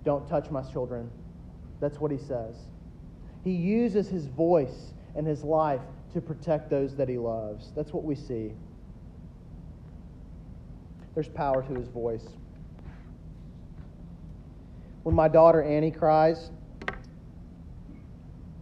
don't 0.06 0.26
touch 0.30 0.50
my 0.50 0.62
children. 0.62 1.12
That's 1.82 2.00
what 2.00 2.10
he 2.10 2.18
says. 2.18 2.56
He 3.44 3.52
uses 3.52 4.08
his 4.08 4.28
voice 4.28 4.94
and 5.14 5.28
his 5.28 5.44
life 5.44 5.82
to 6.14 6.22
protect 6.22 6.70
those 6.70 6.96
that 6.96 7.08
he 7.10 7.18
loves. 7.18 7.72
That's 7.76 7.94
what 7.94 8.04
we 8.04 8.16
see. 8.16 8.52
There's 11.14 11.30
power 11.30 11.62
to 11.64 11.74
his 11.74 11.88
voice. 11.90 12.26
When 15.04 15.16
my 15.16 15.28
daughter 15.28 15.64
Annie 15.64 15.92
cries, 15.92 16.52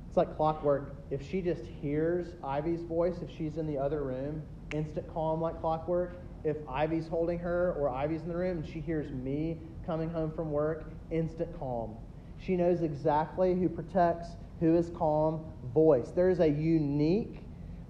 it's 0.08 0.18
like 0.18 0.36
clockwork. 0.38 0.96
If 1.12 1.28
she 1.30 1.42
just 1.42 1.64
hears 1.82 2.28
Ivy's 2.44 2.82
voice, 2.82 3.16
if 3.22 3.30
she's 3.36 3.58
in 3.58 3.68
the 3.68 3.78
other 3.78 4.04
room, 4.04 4.42
instant 4.74 5.12
calm 5.14 5.42
like 5.42 5.60
clockwork. 5.60 6.18
If 6.44 6.58
Ivy's 6.68 7.08
holding 7.08 7.40
her 7.40 7.74
or 7.78 7.90
Ivy's 7.90 8.22
in 8.22 8.30
the 8.30 8.38
room 8.38 8.60
and 8.60 8.68
she 8.68 8.80
hears 8.80 9.12
me 9.12 9.58
coming 9.86 10.10
home 10.10 10.32
from 10.32 10.52
work, 10.52 10.86
instant 11.12 11.58
calm. 11.60 11.96
She 12.40 12.56
knows 12.56 12.82
exactly 12.82 13.54
who 13.54 13.68
protects, 13.68 14.30
who 14.60 14.76
is 14.76 14.92
calm, 14.98 15.46
voice. 15.74 16.12
There 16.12 16.30
is 16.30 16.40
a 16.40 16.48
unique 16.48 17.40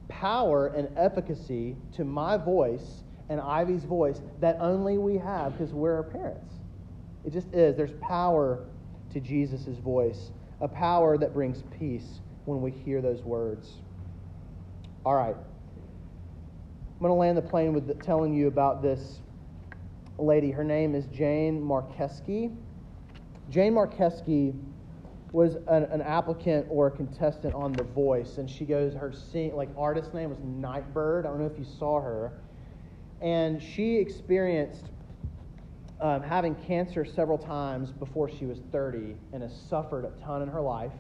power 0.08 0.67
and 0.67 0.89
efficacy 0.97 1.75
to 1.93 2.03
my 2.03 2.38
voice 2.38 3.03
and 3.29 3.39
Ivy's 3.39 3.84
voice 3.84 4.21
that 4.39 4.58
only 4.60 4.97
we 4.97 5.17
have 5.17 5.58
because 5.58 5.73
we're 5.73 6.03
parents. 6.03 6.55
It 7.25 7.32
just 7.32 7.53
is. 7.53 7.75
There's 7.77 7.93
power 8.01 8.65
to 9.13 9.19
Jesus' 9.19 9.77
voice, 9.77 10.32
a 10.62 10.67
power 10.67 11.17
that 11.17 11.34
brings 11.34 11.63
peace 11.77 12.21
when 12.45 12.62
we 12.62 12.71
hear 12.71 13.01
those 13.01 13.21
words. 13.21 13.73
All 15.05 15.15
right. 15.15 15.36
I'm 15.36 16.99
going 16.99 17.12
to 17.12 17.13
land 17.13 17.38
the 17.38 17.41
plane 17.41 17.73
with 17.73 17.88
the, 17.88 17.93
telling 17.93 18.34
you 18.34 18.47
about 18.47 18.82
this 18.82 19.19
lady. 20.17 20.51
Her 20.51 20.63
name 20.63 20.95
is 20.95 21.05
Jane 21.05 21.62
Marczewski. 21.62 22.55
Jane 23.49 23.73
Marczewski 23.73 24.53
was 25.32 25.56
an, 25.68 25.84
an, 25.84 26.02
applicant 26.02 26.65
or 26.70 26.88
a 26.88 26.92
contestant 26.92 27.54
on 27.54 27.72
The 27.74 27.84
Voice, 27.84 28.38
and 28.38 28.50
she 28.50 28.65
goes, 28.65 28.94
her 28.94 29.13
sing, 29.13 29.56
like 29.56 29.70
artist 29.78 30.13
name 30.13 30.30
was 30.32 30.39
Nightbird. 30.39 31.26
I 31.26 31.30
don't 31.30 31.39
know 31.39 31.46
if 31.46 31.60
you 31.60 31.65
saw 31.78 32.02
her. 32.02 32.34
And 33.22 33.62
she 33.62 33.98
experienced 33.98 34.86
um, 36.02 36.24
having 36.24 36.56
cancer 36.56 37.06
several 37.06 37.38
times 37.38 37.92
before 37.92 38.30
she 38.30 38.46
was 38.46 38.60
30 38.72 39.15
and 39.34 39.44
has 39.44 39.56
suffered 39.70 40.06
a 40.06 40.12
ton 40.24 40.42
in 40.42 40.48
her 40.48 40.62
life. 40.62 40.94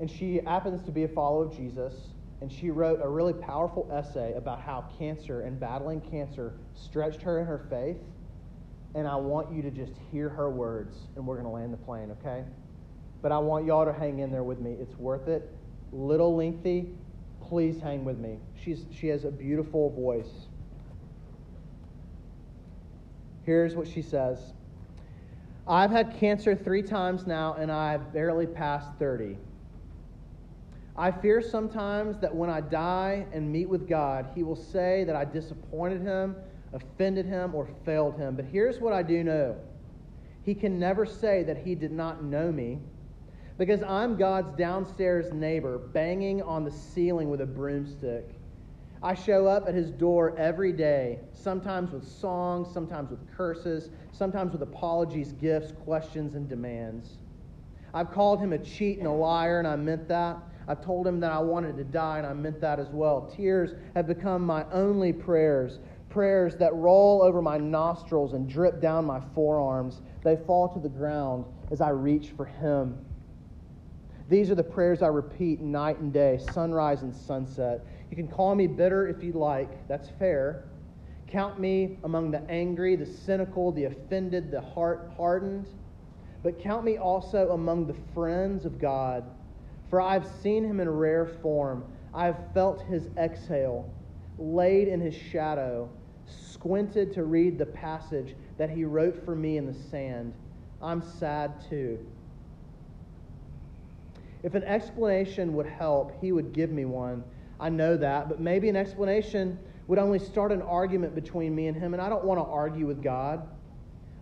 And 0.00 0.10
she 0.10 0.40
happens 0.46 0.82
to 0.86 0.92
be 0.92 1.04
a 1.04 1.08
follower 1.08 1.46
of 1.46 1.56
Jesus, 1.56 1.94
and 2.40 2.50
she 2.50 2.70
wrote 2.70 3.00
a 3.02 3.08
really 3.08 3.32
powerful 3.32 3.88
essay 3.92 4.32
about 4.34 4.60
how 4.60 4.84
cancer 4.98 5.42
and 5.42 5.60
battling 5.60 6.00
cancer 6.00 6.54
stretched 6.74 7.22
her 7.22 7.38
in 7.40 7.46
her 7.46 7.66
faith. 7.68 7.98
And 8.94 9.06
I 9.06 9.16
want 9.16 9.52
you 9.52 9.62
to 9.62 9.70
just 9.70 9.92
hear 10.10 10.28
her 10.28 10.50
words, 10.50 10.96
and 11.16 11.26
we're 11.26 11.36
going 11.36 11.46
to 11.46 11.52
land 11.52 11.72
the 11.72 11.78
plane, 11.78 12.10
okay? 12.20 12.44
But 13.22 13.30
I 13.30 13.38
want 13.38 13.64
y'all 13.64 13.84
to 13.84 13.92
hang 13.92 14.18
in 14.18 14.30
there 14.30 14.42
with 14.42 14.60
me. 14.60 14.76
It's 14.80 14.96
worth 14.98 15.28
it. 15.28 15.48
Little 15.92 16.36
lengthy. 16.36 16.90
Please 17.40 17.80
hang 17.80 18.04
with 18.04 18.18
me. 18.18 18.38
She's, 18.56 18.84
she 18.92 19.06
has 19.08 19.24
a 19.24 19.30
beautiful 19.30 19.90
voice. 19.90 20.48
Here's 23.44 23.74
what 23.74 23.86
she 23.88 24.02
says 24.02 24.52
I've 25.66 25.90
had 25.90 26.16
cancer 26.18 26.56
three 26.56 26.82
times 26.82 27.26
now, 27.26 27.54
and 27.54 27.70
I've 27.70 28.12
barely 28.12 28.46
passed 28.46 28.90
30. 28.98 29.38
I 30.96 31.10
fear 31.10 31.40
sometimes 31.40 32.18
that 32.18 32.34
when 32.34 32.50
I 32.50 32.60
die 32.60 33.26
and 33.32 33.50
meet 33.50 33.68
with 33.68 33.88
God, 33.88 34.26
He 34.34 34.42
will 34.42 34.56
say 34.56 35.04
that 35.04 35.16
I 35.16 35.24
disappointed 35.24 36.02
Him, 36.02 36.36
offended 36.72 37.26
Him, 37.26 37.54
or 37.54 37.68
failed 37.84 38.16
Him. 38.18 38.34
But 38.34 38.44
here's 38.46 38.80
what 38.80 38.92
I 38.92 39.02
do 39.02 39.22
know 39.22 39.56
He 40.42 40.54
can 40.54 40.78
never 40.78 41.06
say 41.06 41.44
that 41.44 41.58
He 41.58 41.74
did 41.74 41.92
not 41.92 42.24
know 42.24 42.50
me 42.50 42.80
because 43.64 43.84
I'm 43.84 44.16
God's 44.16 44.50
downstairs 44.58 45.32
neighbor 45.32 45.78
banging 45.78 46.42
on 46.42 46.64
the 46.64 46.70
ceiling 46.72 47.30
with 47.30 47.42
a 47.42 47.46
broomstick. 47.46 48.28
I 49.04 49.14
show 49.14 49.46
up 49.46 49.68
at 49.68 49.74
his 49.76 49.92
door 49.92 50.36
every 50.36 50.72
day, 50.72 51.20
sometimes 51.32 51.92
with 51.92 52.04
songs, 52.04 52.66
sometimes 52.74 53.12
with 53.12 53.20
curses, 53.36 53.90
sometimes 54.10 54.50
with 54.50 54.62
apologies, 54.62 55.30
gifts, 55.34 55.70
questions, 55.84 56.34
and 56.34 56.48
demands. 56.48 57.18
I've 57.94 58.10
called 58.10 58.40
him 58.40 58.52
a 58.52 58.58
cheat 58.58 58.98
and 58.98 59.06
a 59.06 59.12
liar, 59.12 59.60
and 59.60 59.68
I 59.68 59.76
meant 59.76 60.08
that. 60.08 60.38
I've 60.66 60.84
told 60.84 61.06
him 61.06 61.20
that 61.20 61.30
I 61.30 61.38
wanted 61.38 61.76
to 61.76 61.84
die, 61.84 62.18
and 62.18 62.26
I 62.26 62.32
meant 62.32 62.60
that 62.62 62.80
as 62.80 62.88
well. 62.88 63.32
Tears 63.32 63.76
have 63.94 64.08
become 64.08 64.44
my 64.44 64.64
only 64.72 65.12
prayers, 65.12 65.78
prayers 66.10 66.56
that 66.56 66.74
roll 66.74 67.22
over 67.22 67.40
my 67.40 67.58
nostrils 67.58 68.32
and 68.32 68.48
drip 68.48 68.80
down 68.80 69.04
my 69.04 69.20
forearms. 69.36 70.00
They 70.24 70.34
fall 70.48 70.68
to 70.70 70.80
the 70.80 70.88
ground 70.88 71.44
as 71.70 71.80
I 71.80 71.90
reach 71.90 72.30
for 72.36 72.46
him. 72.46 72.98
These 74.32 74.50
are 74.50 74.54
the 74.54 74.64
prayers 74.64 75.02
I 75.02 75.08
repeat 75.08 75.60
night 75.60 75.98
and 75.98 76.12
day, 76.12 76.40
sunrise 76.52 77.02
and 77.02 77.14
sunset. 77.14 77.86
You 78.10 78.16
can 78.16 78.26
call 78.26 78.54
me 78.54 78.66
bitter 78.66 79.06
if 79.06 79.22
you 79.22 79.34
like, 79.34 79.86
that's 79.88 80.08
fair. 80.18 80.64
Count 81.26 81.60
me 81.60 81.98
among 82.02 82.30
the 82.30 82.40
angry, 82.50 82.96
the 82.96 83.06
cynical, 83.06 83.72
the 83.72 83.84
offended, 83.84 84.50
the 84.50 84.60
heart 84.60 85.12
hardened. 85.16 85.68
But 86.42 86.58
count 86.58 86.82
me 86.82 86.96
also 86.96 87.50
among 87.50 87.86
the 87.86 87.96
friends 88.14 88.64
of 88.64 88.80
God 88.80 89.24
for 89.92 90.00
I 90.00 90.14
have 90.14 90.26
seen 90.40 90.64
him 90.64 90.80
in 90.80 90.88
rare 90.88 91.26
form. 91.26 91.84
I 92.14 92.24
have 92.24 92.38
felt 92.54 92.80
his 92.80 93.10
exhale, 93.18 93.92
laid 94.38 94.88
in 94.88 95.02
his 95.02 95.14
shadow, 95.14 95.90
squinted 96.24 97.12
to 97.12 97.24
read 97.24 97.58
the 97.58 97.66
passage 97.66 98.34
that 98.56 98.70
he 98.70 98.86
wrote 98.86 99.22
for 99.22 99.34
me 99.34 99.58
in 99.58 99.66
the 99.66 99.74
sand. 99.74 100.32
I'm 100.80 101.02
sad 101.02 101.62
too. 101.68 101.98
If 104.42 104.54
an 104.54 104.64
explanation 104.64 105.54
would 105.54 105.66
help, 105.66 106.20
he 106.20 106.32
would 106.32 106.52
give 106.52 106.70
me 106.70 106.84
one. 106.84 107.22
I 107.60 107.68
know 107.68 107.96
that, 107.96 108.28
but 108.28 108.40
maybe 108.40 108.68
an 108.68 108.76
explanation 108.76 109.58
would 109.86 109.98
only 109.98 110.18
start 110.18 110.52
an 110.52 110.62
argument 110.62 111.14
between 111.14 111.54
me 111.54 111.68
and 111.68 111.76
him, 111.76 111.92
and 111.92 112.02
I 112.02 112.08
don't 112.08 112.24
want 112.24 112.40
to 112.40 112.44
argue 112.44 112.86
with 112.86 113.02
God. 113.02 113.48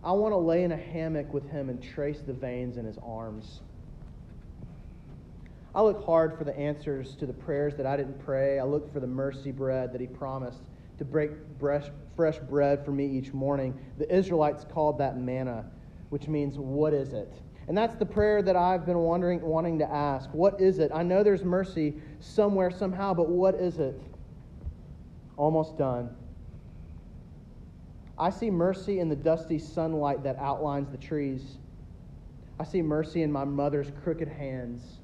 I 0.02 0.12
want 0.12 0.32
to 0.32 0.38
lay 0.38 0.64
in 0.64 0.72
a 0.72 0.76
hammock 0.76 1.32
with 1.32 1.48
him 1.50 1.68
and 1.68 1.82
trace 1.82 2.20
the 2.20 2.32
veins 2.32 2.76
in 2.76 2.84
his 2.84 2.98
arms. 2.98 3.60
I 5.74 5.82
look 5.82 6.04
hard 6.04 6.36
for 6.36 6.44
the 6.44 6.58
answers 6.58 7.14
to 7.16 7.26
the 7.26 7.32
prayers 7.32 7.76
that 7.76 7.86
I 7.86 7.96
didn't 7.96 8.18
pray. 8.18 8.58
I 8.58 8.64
look 8.64 8.92
for 8.92 9.00
the 9.00 9.06
mercy 9.06 9.52
bread 9.52 9.92
that 9.92 10.00
he 10.00 10.06
promised 10.06 10.62
to 10.98 11.04
break 11.04 11.30
fresh 11.58 12.38
bread 12.48 12.84
for 12.84 12.90
me 12.90 13.06
each 13.06 13.32
morning. 13.32 13.78
The 13.96 14.12
Israelites 14.12 14.66
called 14.70 14.98
that 14.98 15.16
manna, 15.16 15.64
which 16.08 16.28
means, 16.28 16.58
What 16.58 16.92
is 16.92 17.12
it? 17.12 17.32
And 17.68 17.76
that's 17.76 17.94
the 17.94 18.06
prayer 18.06 18.42
that 18.42 18.56
I've 18.56 18.84
been 18.84 18.98
wondering, 18.98 19.40
wanting 19.40 19.78
to 19.78 19.90
ask. 19.90 20.28
What 20.32 20.60
is 20.60 20.78
it? 20.78 20.90
I 20.94 21.02
know 21.02 21.22
there's 21.22 21.44
mercy 21.44 21.94
somewhere, 22.18 22.70
somehow, 22.70 23.14
but 23.14 23.28
what 23.28 23.54
is 23.54 23.78
it? 23.78 24.00
Almost 25.36 25.78
done. 25.78 26.14
I 28.18 28.30
see 28.30 28.50
mercy 28.50 28.98
in 28.98 29.08
the 29.08 29.16
dusty 29.16 29.58
sunlight 29.58 30.22
that 30.24 30.36
outlines 30.38 30.90
the 30.90 30.98
trees. 30.98 31.58
I 32.58 32.64
see 32.64 32.82
mercy 32.82 33.22
in 33.22 33.32
my 33.32 33.44
mother's 33.44 33.90
crooked 34.02 34.28
hands 34.28 35.00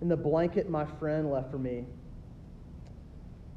in 0.00 0.08
the 0.08 0.16
blanket 0.16 0.68
my 0.68 0.84
friend 0.84 1.30
left 1.30 1.50
for 1.50 1.58
me, 1.58 1.84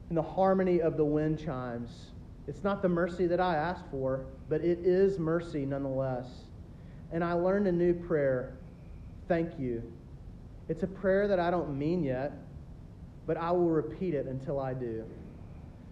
in 0.09 0.15
the 0.15 0.21
harmony 0.21 0.81
of 0.81 0.97
the 0.97 1.05
wind 1.05 1.39
chimes. 1.39 2.11
It's 2.47 2.63
not 2.63 2.81
the 2.81 2.89
mercy 2.89 3.27
that 3.27 3.39
I 3.39 3.55
asked 3.55 3.85
for, 3.91 4.25
but 4.47 4.61
it 4.61 4.79
is 4.79 5.19
mercy 5.19 5.65
nonetheless. 5.65 6.25
And 7.11 7.23
I 7.23 7.33
learned 7.33 7.67
a 7.67 7.71
new 7.71 7.93
prayer 7.93 8.55
thank 9.29 9.59
you. 9.59 9.81
It's 10.67 10.83
a 10.83 10.87
prayer 10.87 11.27
that 11.27 11.39
I 11.39 11.51
don't 11.51 11.77
mean 11.77 12.03
yet, 12.03 12.33
but 13.27 13.37
I 13.37 13.51
will 13.51 13.69
repeat 13.69 14.15
it 14.15 14.25
until 14.25 14.59
I 14.59 14.73
do. 14.73 15.05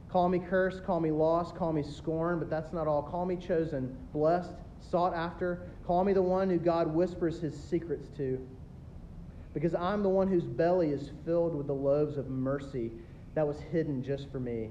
Call 0.10 0.28
me 0.28 0.40
cursed, 0.40 0.84
call 0.84 1.00
me 1.00 1.12
lost, 1.12 1.56
call 1.56 1.72
me 1.72 1.84
scorned, 1.84 2.40
but 2.40 2.50
that's 2.50 2.74
not 2.74 2.88
all. 2.88 3.04
Call 3.04 3.26
me 3.26 3.36
chosen, 3.36 3.96
blessed, 4.12 4.54
sought 4.90 5.14
after. 5.14 5.70
Call 5.86 6.04
me 6.04 6.14
the 6.14 6.22
one 6.22 6.50
who 6.50 6.58
God 6.58 6.88
whispers 6.88 7.40
his 7.40 7.56
secrets 7.56 8.08
to. 8.18 8.46
Because 9.54 9.76
I'm 9.76 10.02
the 10.02 10.10
one 10.10 10.28
whose 10.28 10.46
belly 10.46 10.90
is 10.90 11.12
filled 11.26 11.56
with 11.56 11.68
the 11.68 11.74
loaves 11.74 12.18
of 12.18 12.30
mercy 12.30 12.92
that 13.36 13.48
was 13.48 13.60
hidden 13.72 14.04
just 14.04 14.32
for 14.32 14.40
me. 14.40 14.70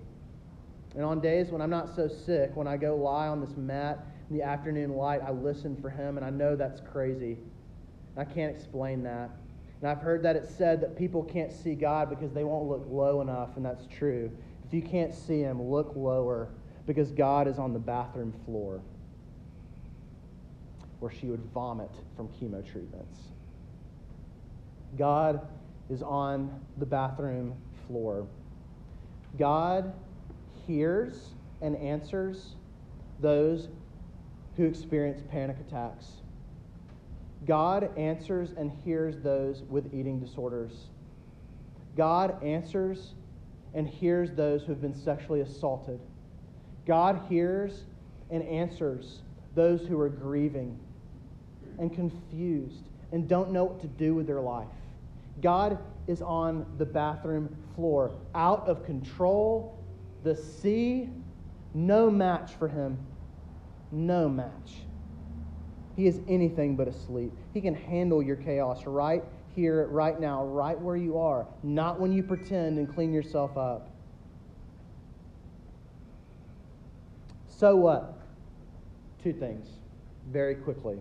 And 0.95 1.05
on 1.05 1.21
days 1.21 1.51
when 1.51 1.61
I'm 1.61 1.71
not 1.71 1.95
so 1.95 2.09
sick, 2.09 2.51
when 2.55 2.67
I 2.67 2.77
go 2.77 2.97
lie 2.97 3.29
on 3.29 3.41
this 3.41 3.57
mat 3.57 4.05
in 4.29 4.37
the 4.37 4.43
afternoon 4.43 4.97
light, 4.97 5.21
I 5.23 5.31
listen 5.31 5.77
for 5.77 5.91
him, 5.91 6.17
and 6.17 6.27
I 6.27 6.31
know 6.31 6.57
that's 6.57 6.81
crazy. 6.81 7.39
I 8.17 8.25
can't 8.25 8.55
explain 8.55 9.03
that. 9.05 9.31
And 9.81 9.91
I've 9.91 10.01
heard 10.01 10.23
that 10.23 10.37
it's 10.37 10.53
said 10.55 10.81
that 10.81 10.97
people 10.97 11.23
can't 11.23 11.53
see 11.53 11.75
God 11.75 12.09
because 12.11 12.33
they 12.33 12.45
won't 12.45 12.69
look 12.69 12.87
low 12.89 13.21
enough, 13.21 13.57
and 13.57 13.65
that's 13.65 13.87
true. 13.87 14.31
If 14.67 14.75
you 14.75 14.83
can't 14.83 15.15
see 15.15 15.41
him, 15.41 15.63
look 15.63 15.93
lower 15.95 16.49
because 16.87 17.11
God 17.11 17.47
is 17.47 17.59
on 17.59 17.73
the 17.73 17.79
bathroom 17.79 18.33
floor 18.45 18.81
where 21.01 21.13
she 21.13 21.27
would 21.27 21.45
vomit 21.53 21.91
from 22.17 22.29
chemo 22.29 22.65
treatments. 22.69 23.21
God 24.97 25.47
is 25.91 26.03
on 26.03 26.61
the 26.79 26.87
bathroom 26.87 27.55
floor. 27.87 28.27
God 29.39 29.93
hears 30.67 31.35
and 31.61 31.77
answers 31.77 32.55
those 33.21 33.69
who 34.57 34.65
experience 34.65 35.23
panic 35.31 35.57
attacks. 35.67 36.13
God 37.47 37.97
answers 37.97 38.53
and 38.57 38.73
hears 38.85 39.19
those 39.19 39.63
with 39.69 39.93
eating 39.95 40.19
disorders. 40.19 40.73
God 41.97 42.43
answers 42.43 43.15
and 43.75 43.87
hears 43.87 44.33
those 44.33 44.63
who 44.63 44.69
have 44.69 44.81
been 44.81 44.95
sexually 44.95 45.41
assaulted. 45.41 46.01
God 46.87 47.21
hears 47.29 47.85
and 48.31 48.43
answers 48.45 49.21
those 49.55 49.87
who 49.87 50.01
are 50.01 50.09
grieving 50.09 50.79
and 51.79 51.95
confused 51.95 52.85
and 53.13 53.29
don't 53.29 53.51
know 53.51 53.65
what 53.65 53.81
to 53.81 53.87
do 53.87 54.15
with 54.15 54.27
their 54.27 54.41
life. 54.41 54.67
God 55.43 55.79
is 56.07 56.23
on 56.23 56.67
the 56.79 56.85
bathroom 56.85 57.55
floor, 57.75 58.13
out 58.35 58.67
of 58.67 58.85
control. 58.85 59.79
The 60.25 60.35
sea, 60.35 61.09
no 61.75 62.11
match 62.11 62.53
for 62.55 62.69
him. 62.69 62.99
No 63.91 64.29
match. 64.29 64.83
He 65.97 66.07
is 66.07 66.21
anything 66.29 66.77
but 66.77 66.89
asleep. 66.89 67.33
He 67.55 67.61
can 67.61 67.75
handle 67.75 68.23
your 68.23 68.37
chaos 68.37 68.85
right 68.87 69.25
here, 69.55 69.87
right 69.87 70.21
now, 70.21 70.45
right 70.45 70.79
where 70.79 70.97
you 70.97 71.19
are, 71.19 71.47
not 71.63 71.99
when 71.99 72.13
you 72.13 72.23
pretend 72.23 72.79
and 72.79 72.93
clean 72.93 73.13
yourself 73.13 73.57
up. 73.57 73.91
So 77.49 77.75
what? 77.75 78.19
Two 79.23 79.33
things, 79.33 79.67
very 80.31 80.55
quickly. 80.55 80.99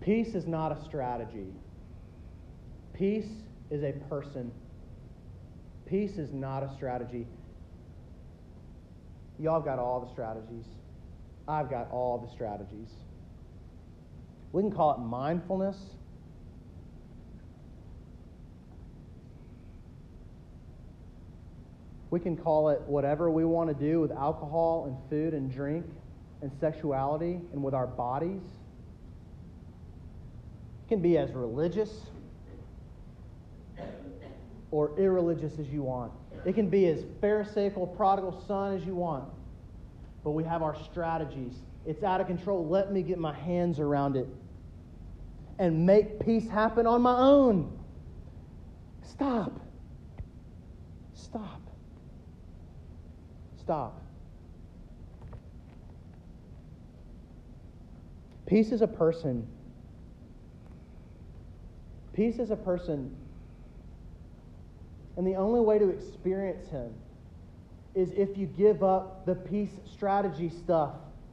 Peace 0.00 0.34
is 0.34 0.46
not 0.46 0.72
a 0.72 0.82
strategy. 0.84 1.48
Peace 2.94 3.28
is 3.70 3.82
a 3.82 3.92
person. 4.08 4.52
Peace 5.90 6.18
is 6.18 6.32
not 6.32 6.62
a 6.62 6.72
strategy. 6.76 7.26
Y'all 9.40 9.60
got 9.60 9.80
all 9.80 9.98
the 9.98 10.08
strategies. 10.12 10.66
I've 11.48 11.68
got 11.68 11.90
all 11.90 12.16
the 12.18 12.30
strategies. 12.30 12.90
We 14.52 14.62
can 14.62 14.70
call 14.70 14.94
it 14.94 14.98
mindfulness. 15.00 15.76
We 22.10 22.20
can 22.20 22.36
call 22.36 22.68
it 22.68 22.80
whatever 22.82 23.28
we 23.28 23.44
want 23.44 23.68
to 23.68 23.74
do 23.74 24.00
with 24.00 24.12
alcohol 24.12 24.84
and 24.86 25.10
food 25.10 25.34
and 25.34 25.50
drink 25.50 25.86
and 26.40 26.52
sexuality 26.60 27.40
and 27.52 27.64
with 27.64 27.74
our 27.74 27.88
bodies. 27.88 28.42
It 30.84 30.88
can 30.88 31.02
be 31.02 31.18
as 31.18 31.32
religious 31.32 31.90
or 34.70 34.98
irreligious 34.98 35.58
as 35.58 35.68
you 35.68 35.82
want. 35.82 36.12
It 36.44 36.54
can 36.54 36.68
be 36.68 36.86
as 36.86 37.04
pharisaical, 37.20 37.86
prodigal 37.86 38.42
son 38.46 38.76
as 38.76 38.84
you 38.84 38.94
want. 38.94 39.24
But 40.24 40.30
we 40.30 40.44
have 40.44 40.62
our 40.62 40.76
strategies. 40.84 41.54
It's 41.86 42.02
out 42.02 42.20
of 42.20 42.26
control. 42.26 42.66
Let 42.66 42.92
me 42.92 43.02
get 43.02 43.18
my 43.18 43.34
hands 43.34 43.80
around 43.80 44.16
it 44.16 44.28
and 45.58 45.84
make 45.86 46.24
peace 46.24 46.48
happen 46.48 46.86
on 46.86 47.02
my 47.02 47.18
own. 47.18 47.78
Stop. 49.02 49.60
Stop. 51.14 51.60
Stop. 53.58 54.02
Peace 58.46 58.72
is 58.72 58.82
a 58.82 58.86
person. 58.86 59.46
Peace 62.12 62.38
is 62.38 62.50
a 62.50 62.56
person 62.56 63.14
and 65.20 65.26
the 65.26 65.36
only 65.36 65.60
way 65.60 65.78
to 65.78 65.90
experience 65.90 66.66
Him 66.70 66.94
is 67.94 68.10
if 68.12 68.38
you 68.38 68.46
give 68.46 68.82
up 68.82 69.26
the 69.26 69.34
peace 69.34 69.68
strategy 69.92 70.48
stuff. 70.48 70.92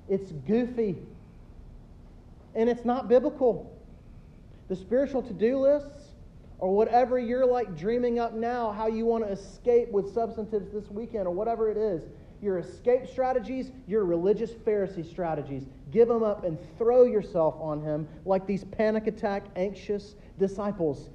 It's 0.09 0.33
goofy. 0.45 0.97
And 2.53 2.69
it's 2.69 2.83
not 2.83 3.07
biblical. 3.07 3.73
The 4.67 4.75
spiritual 4.75 5.21
to 5.21 5.31
do 5.31 5.59
lists, 5.59 6.09
or 6.59 6.75
whatever 6.75 7.17
you're 7.17 7.45
like 7.45 7.77
dreaming 7.77 8.19
up 8.19 8.33
now, 8.33 8.73
how 8.73 8.87
you 8.87 9.05
want 9.05 9.25
to 9.25 9.31
escape 9.31 9.89
with 9.93 10.13
substantives 10.13 10.69
this 10.73 10.91
weekend, 10.91 11.25
or 11.25 11.31
whatever 11.31 11.71
it 11.71 11.77
is, 11.77 12.03
your 12.41 12.57
escape 12.57 13.07
strategies, 13.07 13.71
your 13.87 14.03
religious 14.03 14.51
Pharisee 14.51 15.09
strategies, 15.09 15.63
give 15.93 16.09
them 16.09 16.23
up 16.23 16.43
and 16.43 16.57
throw 16.77 17.05
yourself 17.05 17.55
on 17.61 17.81
Him 17.81 18.05
like 18.25 18.45
these 18.45 18.65
panic 18.65 19.07
attack, 19.07 19.45
anxious 19.55 20.15
disciples. 20.37 21.07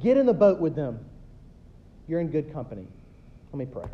Get 0.00 0.16
in 0.16 0.24
the 0.24 0.32
boat 0.32 0.58
with 0.58 0.74
them 0.74 1.04
you're 2.08 2.20
in 2.20 2.28
good 2.28 2.52
company. 2.52 2.86
Let 3.52 3.58
me 3.58 3.66
pray. 3.66 3.84